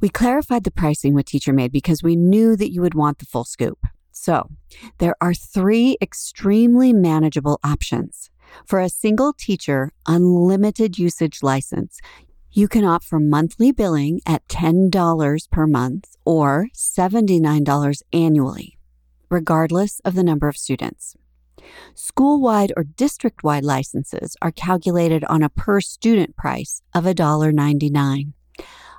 We 0.00 0.08
clarified 0.08 0.64
the 0.64 0.70
pricing 0.70 1.14
with 1.14 1.26
TeacherMade 1.26 1.72
because 1.72 2.02
we 2.02 2.16
knew 2.16 2.56
that 2.56 2.72
you 2.72 2.82
would 2.82 2.94
want 2.94 3.18
the 3.18 3.26
full 3.26 3.44
scoop. 3.44 3.86
So, 4.12 4.50
there 4.98 5.16
are 5.20 5.34
three 5.34 5.96
extremely 6.00 6.92
manageable 6.92 7.58
options. 7.64 8.30
For 8.66 8.80
a 8.80 8.88
single 8.88 9.32
teacher 9.32 9.90
unlimited 10.06 10.98
usage 10.98 11.42
license, 11.42 12.00
you 12.52 12.68
can 12.68 12.84
opt 12.84 13.04
for 13.04 13.18
monthly 13.18 13.72
billing 13.72 14.20
at 14.26 14.46
$10 14.46 15.50
per 15.50 15.66
month 15.66 16.16
or 16.24 16.68
$79 16.74 18.02
annually, 18.12 18.78
regardless 19.28 20.00
of 20.00 20.14
the 20.14 20.22
number 20.22 20.48
of 20.48 20.56
students. 20.56 21.16
School 21.94 22.40
wide 22.40 22.72
or 22.76 22.84
district 22.84 23.44
wide 23.44 23.64
licenses 23.64 24.36
are 24.42 24.50
calculated 24.50 25.24
on 25.24 25.42
a 25.42 25.48
per 25.48 25.80
student 25.80 26.36
price 26.36 26.82
of 26.94 27.04
$1.99. 27.04 28.32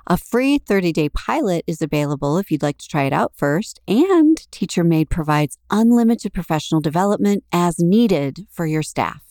A 0.08 0.16
free 0.16 0.58
30 0.58 0.92
day 0.92 1.08
pilot 1.08 1.64
is 1.66 1.82
available 1.82 2.38
if 2.38 2.50
you'd 2.50 2.62
like 2.62 2.78
to 2.78 2.88
try 2.88 3.04
it 3.04 3.12
out 3.12 3.32
first, 3.36 3.80
and 3.88 4.36
TeacherMade 4.52 5.10
provides 5.10 5.58
unlimited 5.70 6.32
professional 6.32 6.80
development 6.80 7.42
as 7.52 7.80
needed 7.80 8.46
for 8.50 8.66
your 8.66 8.84
staff. 8.84 9.22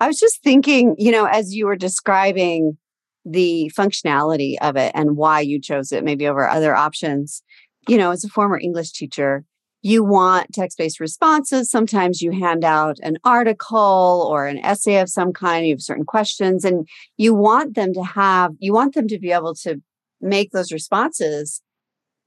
I 0.00 0.08
was 0.08 0.18
just 0.18 0.42
thinking, 0.42 0.96
you 0.98 1.12
know, 1.12 1.26
as 1.26 1.54
you 1.54 1.66
were 1.66 1.76
describing 1.76 2.76
the 3.24 3.70
functionality 3.76 4.56
of 4.60 4.76
it 4.76 4.92
and 4.94 5.16
why 5.16 5.40
you 5.40 5.60
chose 5.60 5.92
it, 5.92 6.04
maybe 6.04 6.26
over 6.26 6.48
other 6.48 6.74
options, 6.74 7.42
you 7.88 7.96
know, 7.98 8.10
as 8.10 8.24
a 8.24 8.28
former 8.28 8.58
English 8.58 8.92
teacher, 8.92 9.44
you 9.82 10.02
want 10.02 10.52
text 10.52 10.78
based 10.78 11.00
responses. 11.00 11.70
Sometimes 11.70 12.20
you 12.20 12.32
hand 12.32 12.64
out 12.64 12.98
an 13.02 13.18
article 13.24 14.26
or 14.30 14.46
an 14.46 14.58
essay 14.58 14.98
of 15.00 15.08
some 15.08 15.32
kind, 15.32 15.66
you 15.66 15.74
have 15.74 15.82
certain 15.82 16.04
questions, 16.04 16.64
and 16.64 16.88
you 17.16 17.34
want 17.34 17.74
them 17.74 17.92
to 17.94 18.02
have, 18.02 18.52
you 18.58 18.72
want 18.72 18.94
them 18.94 19.08
to 19.08 19.18
be 19.18 19.32
able 19.32 19.54
to 19.54 19.80
make 20.20 20.50
those 20.50 20.72
responses 20.72 21.62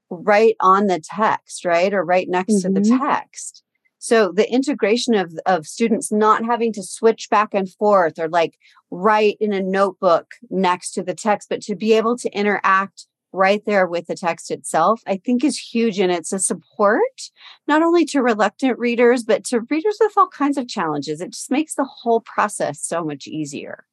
right 0.08 0.56
on 0.60 0.86
the 0.86 1.00
text, 1.00 1.64
right? 1.64 1.92
Or 1.92 2.04
right 2.04 2.28
next 2.28 2.62
to 2.62 2.68
the 2.68 2.80
Mhm. 2.80 2.98
text. 2.98 3.62
So 3.98 4.32
the 4.32 4.50
integration 4.50 5.14
of, 5.14 5.32
of 5.46 5.66
students 5.66 6.10
not 6.10 6.44
having 6.44 6.72
to 6.72 6.82
switch 6.82 7.30
back 7.30 7.54
and 7.54 7.70
forth 7.70 8.18
or 8.18 8.28
like 8.28 8.58
write 8.90 9.36
in 9.40 9.52
a 9.52 9.62
notebook 9.62 10.32
next 10.50 10.92
to 10.92 11.02
the 11.02 11.14
text, 11.14 11.48
but 11.48 11.62
to 11.62 11.76
be 11.76 11.92
able 11.92 12.16
to 12.18 12.30
interact 12.36 13.06
right 13.32 13.62
there 13.64 13.86
with 13.86 14.06
the 14.06 14.14
text 14.14 14.50
itself, 14.50 15.02
I 15.06 15.16
think 15.16 15.44
is 15.44 15.58
huge. 15.58 15.98
And 15.98 16.12
it's 16.12 16.32
a 16.32 16.38
support, 16.38 17.30
not 17.66 17.82
only 17.82 18.04
to 18.06 18.22
reluctant 18.22 18.78
readers, 18.78 19.24
but 19.24 19.44
to 19.46 19.60
readers 19.70 19.98
with 20.00 20.12
all 20.16 20.28
kinds 20.28 20.58
of 20.58 20.68
challenges. 20.68 21.20
It 21.20 21.32
just 21.32 21.50
makes 21.50 21.74
the 21.74 21.84
whole 21.84 22.20
process 22.20 22.80
so 22.80 23.04
much 23.04 23.26
easier. 23.26 23.84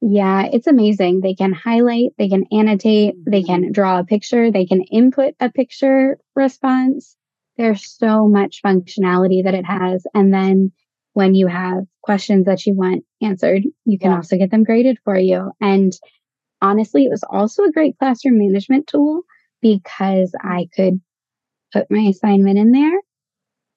Yeah, 0.00 0.44
it's 0.52 0.68
amazing. 0.68 1.20
They 1.20 1.34
can 1.34 1.52
highlight, 1.52 2.10
they 2.18 2.28
can 2.28 2.44
annotate, 2.52 3.16
they 3.26 3.42
can 3.42 3.62
mm-hmm. 3.62 3.72
draw 3.72 3.98
a 3.98 4.04
picture, 4.04 4.50
they 4.50 4.64
can 4.64 4.82
input 4.82 5.34
a 5.40 5.50
picture 5.50 6.18
response. 6.36 7.16
There's 7.56 7.84
so 7.84 8.28
much 8.28 8.60
functionality 8.64 9.42
that 9.42 9.54
it 9.54 9.64
has. 9.64 10.06
And 10.14 10.32
then 10.32 10.70
when 11.14 11.34
you 11.34 11.48
have 11.48 11.84
questions 12.02 12.46
that 12.46 12.64
you 12.64 12.74
want 12.74 13.04
answered, 13.20 13.64
you 13.84 13.98
can 13.98 14.12
Yeah. 14.12 14.18
also 14.18 14.36
get 14.36 14.52
them 14.52 14.62
graded 14.62 14.98
for 15.04 15.18
you. 15.18 15.50
And 15.60 15.92
honestly, 16.60 17.04
it 17.04 17.10
was 17.10 17.24
also 17.30 17.64
a 17.64 17.72
great 17.72 17.98
classroom 17.98 18.38
management 18.38 18.86
tool 18.86 19.22
because 19.60 20.32
I 20.42 20.68
could 20.74 21.00
put 21.72 21.90
my 21.90 22.00
assignment 22.10 22.58
in 22.58 22.72
there 22.72 23.00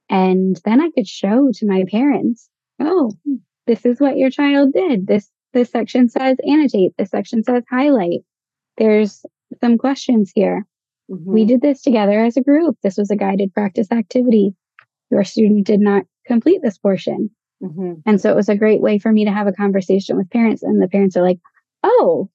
and 0.09 0.59
then 0.65 0.81
I 0.81 0.89
could 0.91 1.07
show 1.07 1.51
to 1.53 1.67
my 1.67 1.83
parents, 1.89 2.49
oh, 2.79 3.11
this 3.67 3.85
is 3.85 3.99
what 3.99 4.17
your 4.17 4.29
child 4.29 4.73
did. 4.73 5.07
This 5.07 5.29
this 5.53 5.69
section 5.69 6.07
says 6.07 6.37
annotate, 6.47 6.93
this 6.97 7.09
section 7.09 7.43
says 7.43 7.63
highlight. 7.69 8.21
There's 8.77 9.25
some 9.59 9.77
questions 9.77 10.31
here. 10.33 10.65
We 11.09 11.43
Mhm. 11.43 11.47
did 11.47 11.61
this 11.61 11.81
together 11.81 12.23
as 12.23 12.37
a 12.37 12.41
group. 12.41 12.77
This 12.83 12.97
was 12.97 13.11
a 13.11 13.17
guided 13.17 13.53
practice 13.53 13.91
activity. 13.91 14.55
Your 15.09 15.25
student 15.25 15.67
did 15.67 15.81
not 15.81 16.05
complete 16.25 16.61
this 16.61 16.77
portion. 16.77 17.29
Mhm. 17.61 18.01
And 18.05 18.21
so 18.21 18.31
it 18.31 18.35
was 18.35 18.47
a 18.47 18.55
great 18.55 18.79
way 18.79 18.97
for 18.97 19.11
me 19.11 19.25
to 19.25 19.31
have 19.31 19.47
a 19.47 19.51
conversation 19.51 20.15
with 20.15 20.29
parents. 20.29 20.63
And 20.63 20.81
the 20.81 20.87
parents 20.87 21.17
are 21.17 21.21
like, 21.21 21.39
oh, 21.83 22.29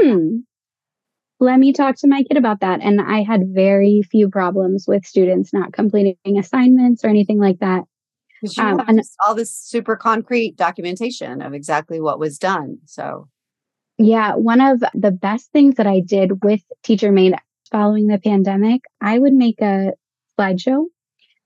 hmm, 0.00 0.36
let 1.40 1.58
me 1.58 1.72
talk 1.72 1.96
to 1.96 2.08
my 2.08 2.22
kid 2.22 2.36
about 2.36 2.60
that. 2.60 2.80
And 2.82 3.00
I 3.00 3.22
had 3.22 3.52
very 3.52 4.02
few 4.10 4.30
problems 4.30 4.84
with 4.86 5.04
students 5.04 5.52
not 5.52 5.72
completing 5.72 6.38
assignments 6.38 7.04
or 7.04 7.08
anything 7.08 7.38
like 7.38 7.58
that. 7.58 7.84
Um, 8.58 8.78
have 8.78 8.88
and- 8.88 9.02
all 9.24 9.34
this 9.34 9.54
super 9.54 9.96
concrete 9.96 10.56
documentation 10.56 11.42
of 11.42 11.52
exactly 11.52 12.00
what 12.00 12.18
was 12.18 12.38
done. 12.38 12.78
So 12.86 13.28
Yeah, 13.98 14.34
one 14.34 14.60
of 14.60 14.82
the 14.94 15.12
best 15.12 15.52
things 15.52 15.76
that 15.76 15.86
I 15.86 16.00
did 16.00 16.42
with 16.42 16.62
Teacher 16.82 17.12
Made 17.12 17.34
following 17.70 18.06
the 18.06 18.18
pandemic, 18.18 18.82
I 19.00 19.18
would 19.18 19.32
make 19.32 19.60
a 19.60 19.92
slideshow 20.38 20.84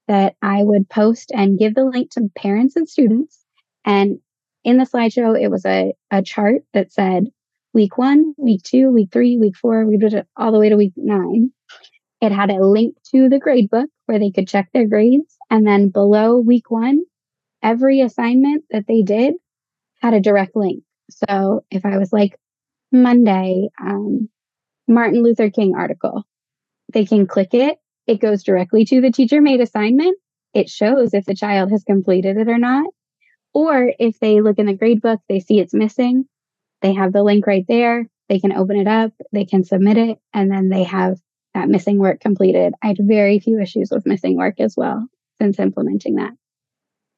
that 0.09 0.37
I 0.42 0.62
would 0.62 0.88
post 0.88 1.32
and 1.35 1.59
give 1.59 1.74
the 1.74 1.85
link 1.85 2.11
to 2.12 2.30
parents 2.37 2.76
and 2.76 2.88
students. 2.88 3.44
And 3.85 4.18
in 4.64 4.78
the 4.78 4.85
slideshow, 4.85 5.40
it 5.40 5.48
was 5.48 5.64
a, 5.64 5.94
a 6.11 6.22
chart 6.22 6.62
that 6.72 6.92
said 6.92 7.26
week 7.76 7.98
one, 7.98 8.32
week 8.38 8.62
two, 8.62 8.90
week 8.90 9.10
three, 9.12 9.36
week 9.36 9.54
four, 9.54 9.84
we 9.84 9.98
did 9.98 10.14
it 10.14 10.26
all 10.34 10.50
the 10.50 10.58
way 10.58 10.70
to 10.70 10.76
week 10.76 10.94
nine. 10.96 11.50
It 12.22 12.32
had 12.32 12.48
a 12.48 12.64
link 12.64 12.96
to 13.12 13.28
the 13.28 13.38
grade 13.38 13.68
book 13.68 13.90
where 14.06 14.18
they 14.18 14.30
could 14.30 14.48
check 14.48 14.70
their 14.72 14.88
grades. 14.88 15.36
And 15.50 15.66
then 15.66 15.90
below 15.90 16.38
week 16.38 16.70
one, 16.70 17.02
every 17.62 18.00
assignment 18.00 18.64
that 18.70 18.86
they 18.88 19.02
did 19.02 19.34
had 20.00 20.14
a 20.14 20.20
direct 20.20 20.56
link. 20.56 20.84
So 21.10 21.66
if 21.70 21.84
I 21.84 21.98
was 21.98 22.14
like 22.14 22.40
Monday, 22.92 23.68
um, 23.78 24.30
Martin 24.88 25.22
Luther 25.22 25.50
King 25.50 25.74
article, 25.76 26.24
they 26.94 27.04
can 27.04 27.26
click 27.26 27.52
it. 27.52 27.76
It 28.06 28.22
goes 28.22 28.42
directly 28.42 28.86
to 28.86 29.02
the 29.02 29.12
teacher 29.12 29.42
made 29.42 29.60
assignment. 29.60 30.16
It 30.54 30.70
shows 30.70 31.12
if 31.12 31.26
the 31.26 31.34
child 31.34 31.70
has 31.72 31.84
completed 31.84 32.38
it 32.38 32.48
or 32.48 32.58
not. 32.58 32.86
Or 33.52 33.92
if 33.98 34.18
they 34.18 34.40
look 34.40 34.58
in 34.58 34.64
the 34.64 34.72
grade 34.72 35.02
book, 35.02 35.20
they 35.28 35.40
see 35.40 35.60
it's 35.60 35.74
missing. 35.74 36.24
They 36.82 36.94
have 36.94 37.12
the 37.12 37.22
link 37.22 37.46
right 37.46 37.64
there. 37.68 38.08
They 38.28 38.38
can 38.38 38.52
open 38.52 38.76
it 38.76 38.88
up, 38.88 39.12
they 39.32 39.44
can 39.44 39.64
submit 39.64 39.96
it, 39.96 40.18
and 40.34 40.50
then 40.50 40.68
they 40.68 40.82
have 40.82 41.18
that 41.54 41.68
missing 41.68 41.98
work 41.98 42.20
completed. 42.20 42.74
I 42.82 42.88
had 42.88 42.98
very 43.00 43.38
few 43.38 43.60
issues 43.60 43.90
with 43.90 44.06
missing 44.06 44.36
work 44.36 44.58
as 44.58 44.74
well 44.76 45.06
since 45.40 45.58
implementing 45.58 46.16
that. 46.16 46.32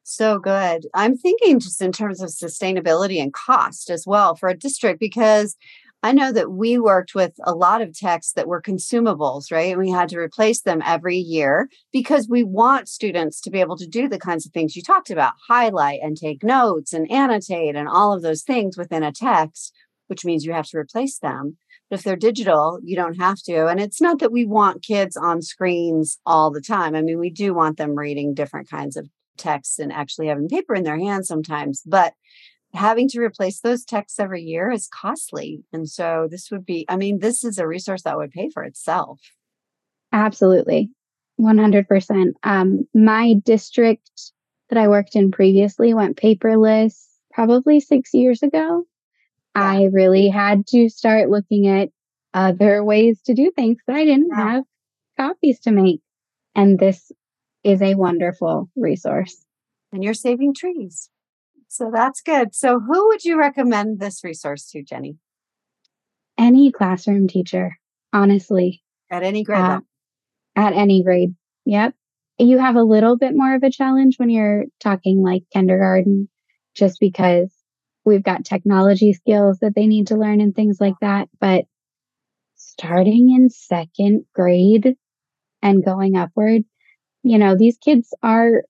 So 0.03 0.39
good. 0.39 0.87
I'm 0.93 1.17
thinking 1.17 1.59
just 1.59 1.81
in 1.81 1.91
terms 1.91 2.21
of 2.21 2.29
sustainability 2.29 3.21
and 3.21 3.33
cost 3.33 3.89
as 3.89 4.05
well 4.07 4.35
for 4.35 4.49
a 4.49 4.57
district 4.57 4.99
because 4.99 5.55
I 6.01 6.13
know 6.13 6.31
that 6.31 6.51
we 6.51 6.79
worked 6.79 7.13
with 7.13 7.33
a 7.43 7.53
lot 7.53 7.81
of 7.81 7.97
texts 7.97 8.33
that 8.33 8.47
were 8.47 8.61
consumables, 8.61 9.51
right? 9.51 9.71
And 9.71 9.79
we 9.79 9.89
had 9.89 10.07
to 10.09 10.17
replace 10.17 10.61
them 10.61 10.81
every 10.85 11.17
year 11.17 11.69
because 11.91 12.29
we 12.29 12.43
want 12.43 12.87
students 12.87 13.41
to 13.41 13.49
be 13.49 13.59
able 13.59 13.77
to 13.77 13.87
do 13.87 14.07
the 14.07 14.19
kinds 14.19 14.45
of 14.45 14.53
things 14.53 14.75
you 14.75 14.81
talked 14.81 15.09
about 15.09 15.33
highlight 15.49 15.99
and 16.01 16.15
take 16.15 16.41
notes 16.41 16.93
and 16.93 17.11
annotate 17.11 17.75
and 17.75 17.89
all 17.89 18.13
of 18.13 18.21
those 18.21 18.43
things 18.43 18.77
within 18.77 19.03
a 19.03 19.11
text, 19.11 19.73
which 20.07 20.23
means 20.23 20.45
you 20.45 20.53
have 20.53 20.67
to 20.67 20.77
replace 20.77 21.19
them. 21.19 21.57
But 21.89 21.99
if 21.99 22.05
they're 22.05 22.15
digital, 22.15 22.79
you 22.83 22.95
don't 22.95 23.19
have 23.19 23.41
to. 23.45 23.67
And 23.67 23.79
it's 23.79 23.99
not 23.99 24.19
that 24.19 24.31
we 24.31 24.45
want 24.45 24.83
kids 24.83 25.17
on 25.17 25.41
screens 25.41 26.17
all 26.25 26.49
the 26.49 26.61
time. 26.61 26.95
I 26.95 27.01
mean, 27.01 27.19
we 27.19 27.29
do 27.29 27.53
want 27.53 27.77
them 27.77 27.97
reading 27.97 28.33
different 28.33 28.69
kinds 28.69 28.95
of 28.95 29.09
texts 29.37 29.79
and 29.79 29.91
actually 29.91 30.27
having 30.27 30.47
paper 30.47 30.75
in 30.75 30.83
their 30.83 30.99
hands 30.99 31.27
sometimes, 31.27 31.81
but 31.85 32.13
having 32.73 33.07
to 33.09 33.19
replace 33.19 33.61
those 33.61 33.83
texts 33.83 34.19
every 34.19 34.43
year 34.43 34.71
is 34.71 34.87
costly. 34.87 35.63
And 35.73 35.89
so 35.89 36.27
this 36.29 36.51
would 36.51 36.65
be, 36.65 36.85
I 36.87 36.97
mean, 36.97 37.19
this 37.19 37.43
is 37.43 37.57
a 37.57 37.67
resource 37.67 38.03
that 38.03 38.17
would 38.17 38.31
pay 38.31 38.49
for 38.49 38.63
itself. 38.63 39.19
Absolutely. 40.11 40.89
100%. 41.39 42.33
Um, 42.43 42.87
my 42.93 43.35
district 43.43 44.09
that 44.69 44.77
I 44.77 44.87
worked 44.87 45.15
in 45.15 45.31
previously 45.31 45.93
went 45.93 46.17
paperless 46.17 47.05
probably 47.31 47.79
six 47.79 48.13
years 48.13 48.43
ago. 48.43 48.83
Yeah. 49.55 49.63
I 49.63 49.83
really 49.91 50.27
had 50.27 50.67
to 50.67 50.89
start 50.89 51.29
looking 51.29 51.67
at 51.67 51.89
other 52.33 52.83
ways 52.83 53.19
to 53.25 53.33
do 53.33 53.51
things 53.55 53.79
but 53.87 53.95
I 53.95 54.05
didn't 54.05 54.29
yeah. 54.29 54.51
have 54.51 54.63
copies 55.17 55.59
to 55.61 55.71
make. 55.71 56.01
And 56.55 56.77
this 56.77 57.11
is 57.63 57.81
a 57.81 57.95
wonderful 57.95 58.69
resource. 58.75 59.45
And 59.91 60.03
you're 60.03 60.13
saving 60.13 60.53
trees. 60.53 61.09
So 61.69 61.91
that's 61.93 62.21
good. 62.21 62.55
So, 62.55 62.79
who 62.79 63.07
would 63.07 63.23
you 63.23 63.37
recommend 63.37 63.99
this 63.99 64.23
resource 64.23 64.69
to, 64.71 64.83
Ginnie? 64.83 65.17
Any 66.37 66.71
classroom 66.71 67.27
teacher, 67.27 67.77
honestly. 68.11 68.81
At 69.11 69.21
any 69.21 69.43
grade. 69.43 69.59
Uh, 69.59 69.79
at 70.55 70.73
any 70.73 71.03
grade. 71.03 71.35
Yep. 71.65 71.93
You 72.39 72.57
have 72.57 72.75
a 72.75 72.81
little 72.81 73.17
bit 73.17 73.35
more 73.35 73.53
of 73.53 73.61
a 73.61 73.69
challenge 73.69 74.17
when 74.17 74.31
you're 74.31 74.65
talking 74.79 75.21
like 75.21 75.43
kindergarten, 75.53 76.27
just 76.75 76.99
because 76.99 77.53
we've 78.03 78.23
got 78.23 78.45
technology 78.45 79.13
skills 79.13 79.59
that 79.59 79.75
they 79.75 79.85
need 79.85 80.07
to 80.07 80.17
learn 80.17 80.41
and 80.41 80.55
things 80.55 80.77
like 80.81 80.95
that. 81.01 81.29
But 81.39 81.65
starting 82.55 83.29
in 83.29 83.49
second 83.49 84.25
grade 84.33 84.95
and 85.61 85.85
going 85.85 86.17
upward, 86.17 86.63
you 87.21 87.37
know, 87.37 87.55
these 87.55 87.77
kids 87.77 88.11
are, 88.23 88.63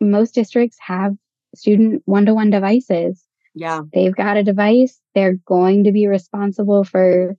most 0.00 0.34
districts 0.34 0.78
have 0.80 1.16
student 1.56 2.02
one 2.04 2.26
to 2.26 2.34
one 2.34 2.50
devices. 2.50 3.24
Yeah. 3.54 3.82
They've 3.92 4.14
got 4.14 4.36
a 4.36 4.42
device. 4.42 5.00
They're 5.14 5.38
going 5.46 5.84
to 5.84 5.92
be 5.92 6.06
responsible 6.06 6.84
for 6.84 7.36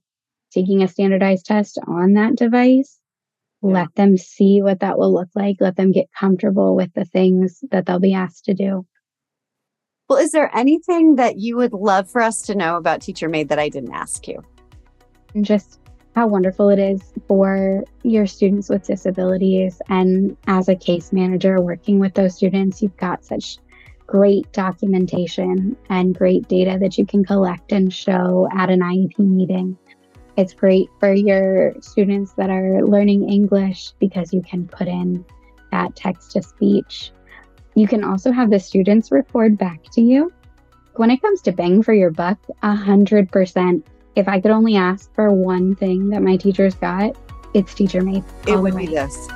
taking 0.52 0.82
a 0.82 0.88
standardized 0.88 1.46
test 1.46 1.78
on 1.86 2.14
that 2.14 2.36
device. 2.36 2.98
Yeah. 3.62 3.70
Let 3.70 3.94
them 3.94 4.16
see 4.16 4.60
what 4.62 4.80
that 4.80 4.98
will 4.98 5.12
look 5.12 5.28
like. 5.34 5.56
Let 5.60 5.76
them 5.76 5.92
get 5.92 6.06
comfortable 6.18 6.74
with 6.74 6.92
the 6.94 7.04
things 7.04 7.62
that 7.70 7.86
they'll 7.86 8.00
be 8.00 8.14
asked 8.14 8.46
to 8.46 8.54
do. 8.54 8.86
Well, 10.08 10.18
is 10.18 10.30
there 10.30 10.50
anything 10.56 11.16
that 11.16 11.38
you 11.38 11.56
would 11.56 11.72
love 11.72 12.10
for 12.10 12.22
us 12.22 12.40
to 12.42 12.54
know 12.54 12.76
about 12.76 13.02
Teacher 13.02 13.28
Made 13.28 13.50
that 13.50 13.58
I 13.58 13.68
didn't 13.68 13.92
ask 13.92 14.26
you? 14.26 14.42
Just 15.42 15.80
how 16.14 16.26
wonderful 16.26 16.70
it 16.70 16.78
is 16.78 17.12
for 17.28 17.84
your 18.02 18.26
students 18.26 18.68
with 18.68 18.86
disabilities. 18.86 19.80
And 19.88 20.36
as 20.46 20.68
a 20.68 20.74
case 20.74 21.12
manager 21.12 21.60
working 21.60 21.98
with 21.98 22.14
those 22.14 22.34
students, 22.34 22.80
you've 22.82 22.96
got 22.96 23.24
such 23.24 23.58
great 24.08 24.50
documentation 24.52 25.76
and 25.90 26.16
great 26.16 26.48
data 26.48 26.78
that 26.80 26.98
you 26.98 27.06
can 27.06 27.24
collect 27.24 27.72
and 27.72 27.92
show 27.92 28.48
at 28.56 28.70
an 28.70 28.80
IEP 28.80 29.18
meeting. 29.18 29.78
It's 30.36 30.54
great 30.54 30.88
for 30.98 31.12
your 31.12 31.74
students 31.80 32.32
that 32.32 32.48
are 32.48 32.82
learning 32.82 33.28
English 33.28 33.92
because 34.00 34.32
you 34.32 34.42
can 34.42 34.66
put 34.66 34.88
in 34.88 35.24
that 35.70 35.94
text 35.94 36.32
to 36.32 36.42
speech. 36.42 37.12
You 37.74 37.86
can 37.86 38.02
also 38.02 38.32
have 38.32 38.50
the 38.50 38.58
students 38.58 39.12
report 39.12 39.58
back 39.58 39.84
to 39.92 40.00
you. 40.00 40.32
When 40.94 41.10
it 41.10 41.20
comes 41.20 41.42
to 41.42 41.52
bang 41.52 41.82
for 41.82 41.92
your 41.92 42.10
buck, 42.10 42.38
100%. 42.62 43.82
If 44.16 44.26
I 44.26 44.40
could 44.40 44.50
only 44.50 44.74
ask 44.74 45.14
for 45.14 45.30
one 45.30 45.76
thing 45.76 46.08
that 46.10 46.22
my 46.22 46.36
teachers 46.36 46.74
got, 46.74 47.14
it's 47.52 47.74
teacher 47.74 48.00
made. 48.00 48.24
It 48.46 48.56
would 48.56 48.76
be 48.76 48.86
this. 48.86 49.28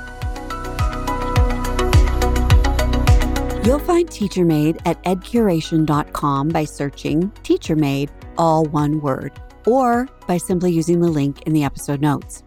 You'll 3.64 3.78
find 3.78 4.10
Teacher 4.10 4.44
Made 4.44 4.78
at 4.86 5.00
edcuration.com 5.04 6.48
by 6.48 6.64
searching 6.64 7.30
Teacher 7.44 7.76
Made, 7.76 8.10
all 8.36 8.64
one 8.64 9.00
word, 9.00 9.40
or 9.66 10.08
by 10.26 10.36
simply 10.36 10.72
using 10.72 11.00
the 11.00 11.08
link 11.08 11.42
in 11.42 11.52
the 11.52 11.62
episode 11.62 12.00
notes. 12.00 12.42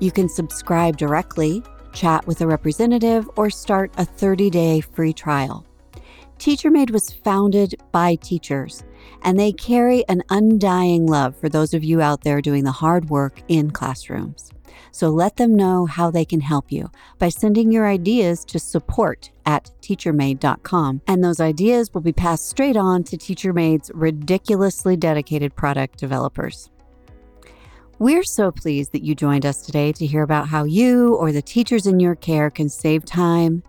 You 0.00 0.10
can 0.10 0.26
subscribe 0.26 0.96
directly, 0.96 1.62
chat 1.92 2.26
with 2.26 2.40
a 2.40 2.46
representative, 2.46 3.28
or 3.36 3.50
start 3.50 3.92
a 3.98 4.06
30 4.06 4.48
day 4.48 4.80
free 4.80 5.12
trial. 5.12 5.66
Teacher 6.38 6.70
Made 6.70 6.90
was 6.90 7.12
founded 7.12 7.74
by 7.92 8.14
teachers, 8.14 8.84
and 9.20 9.38
they 9.38 9.52
carry 9.52 10.08
an 10.08 10.22
undying 10.30 11.04
love 11.04 11.36
for 11.36 11.50
those 11.50 11.74
of 11.74 11.84
you 11.84 12.00
out 12.00 12.22
there 12.22 12.40
doing 12.40 12.64
the 12.64 12.72
hard 12.72 13.10
work 13.10 13.42
in 13.48 13.70
classrooms. 13.70 14.50
So 14.98 15.10
let 15.10 15.36
them 15.36 15.54
know 15.54 15.86
how 15.86 16.10
they 16.10 16.24
can 16.24 16.40
help 16.40 16.72
you 16.72 16.90
by 17.20 17.28
sending 17.28 17.70
your 17.70 17.86
ideas 17.86 18.44
to 18.46 18.58
support 18.58 19.30
at 19.46 19.70
teachermade.com. 19.80 21.02
And 21.06 21.22
those 21.22 21.38
ideas 21.38 21.94
will 21.94 22.00
be 22.00 22.12
passed 22.12 22.48
straight 22.48 22.76
on 22.76 23.04
to 23.04 23.16
TeacherMade's 23.16 23.92
ridiculously 23.94 24.96
dedicated 24.96 25.54
product 25.54 26.00
developers. 26.00 26.68
We're 28.00 28.24
so 28.24 28.50
pleased 28.50 28.90
that 28.90 29.04
you 29.04 29.14
joined 29.14 29.46
us 29.46 29.64
today 29.64 29.92
to 29.92 30.04
hear 30.04 30.24
about 30.24 30.48
how 30.48 30.64
you 30.64 31.14
or 31.14 31.30
the 31.30 31.42
teachers 31.42 31.86
in 31.86 32.00
your 32.00 32.16
care 32.16 32.50
can 32.50 32.68
save 32.68 33.04
time, 33.04 33.62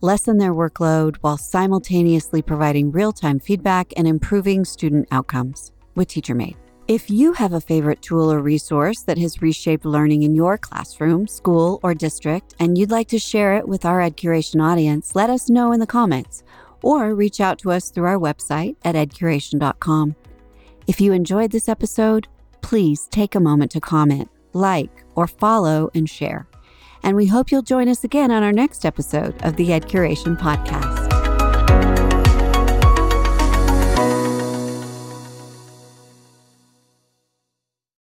lessen 0.00 0.38
their 0.38 0.54
workload 0.54 1.16
while 1.16 1.36
simultaneously 1.36 2.40
providing 2.40 2.92
real 2.92 3.12
time 3.12 3.40
feedback 3.40 3.92
and 3.94 4.08
improving 4.08 4.64
student 4.64 5.06
outcomes 5.10 5.70
with 5.94 6.08
TeacherMade. 6.08 6.61
If 6.92 7.08
you 7.08 7.32
have 7.32 7.54
a 7.54 7.60
favorite 7.62 8.02
tool 8.02 8.30
or 8.30 8.42
resource 8.42 9.00
that 9.04 9.16
has 9.16 9.40
reshaped 9.40 9.86
learning 9.86 10.24
in 10.24 10.34
your 10.34 10.58
classroom, 10.58 11.26
school, 11.26 11.80
or 11.82 11.94
district, 11.94 12.54
and 12.58 12.76
you'd 12.76 12.90
like 12.90 13.08
to 13.08 13.18
share 13.18 13.56
it 13.56 13.66
with 13.66 13.86
our 13.86 14.00
EdCuration 14.00 14.62
audience, 14.62 15.14
let 15.14 15.30
us 15.30 15.48
know 15.48 15.72
in 15.72 15.80
the 15.80 15.86
comments 15.86 16.42
or 16.82 17.14
reach 17.14 17.40
out 17.40 17.58
to 17.60 17.72
us 17.72 17.88
through 17.88 18.04
our 18.04 18.18
website 18.18 18.76
at 18.84 18.94
edcuration.com. 18.94 20.14
If 20.86 21.00
you 21.00 21.14
enjoyed 21.14 21.50
this 21.50 21.66
episode, 21.66 22.28
please 22.60 23.08
take 23.10 23.34
a 23.34 23.40
moment 23.40 23.70
to 23.70 23.80
comment, 23.80 24.28
like, 24.52 25.02
or 25.14 25.26
follow 25.26 25.90
and 25.94 26.10
share. 26.10 26.46
And 27.02 27.16
we 27.16 27.24
hope 27.24 27.50
you'll 27.50 27.62
join 27.62 27.88
us 27.88 28.04
again 28.04 28.30
on 28.30 28.42
our 28.42 28.52
next 28.52 28.84
episode 28.84 29.42
of 29.42 29.56
the 29.56 29.68
EdCuration 29.68 30.38
Podcast. 30.38 31.01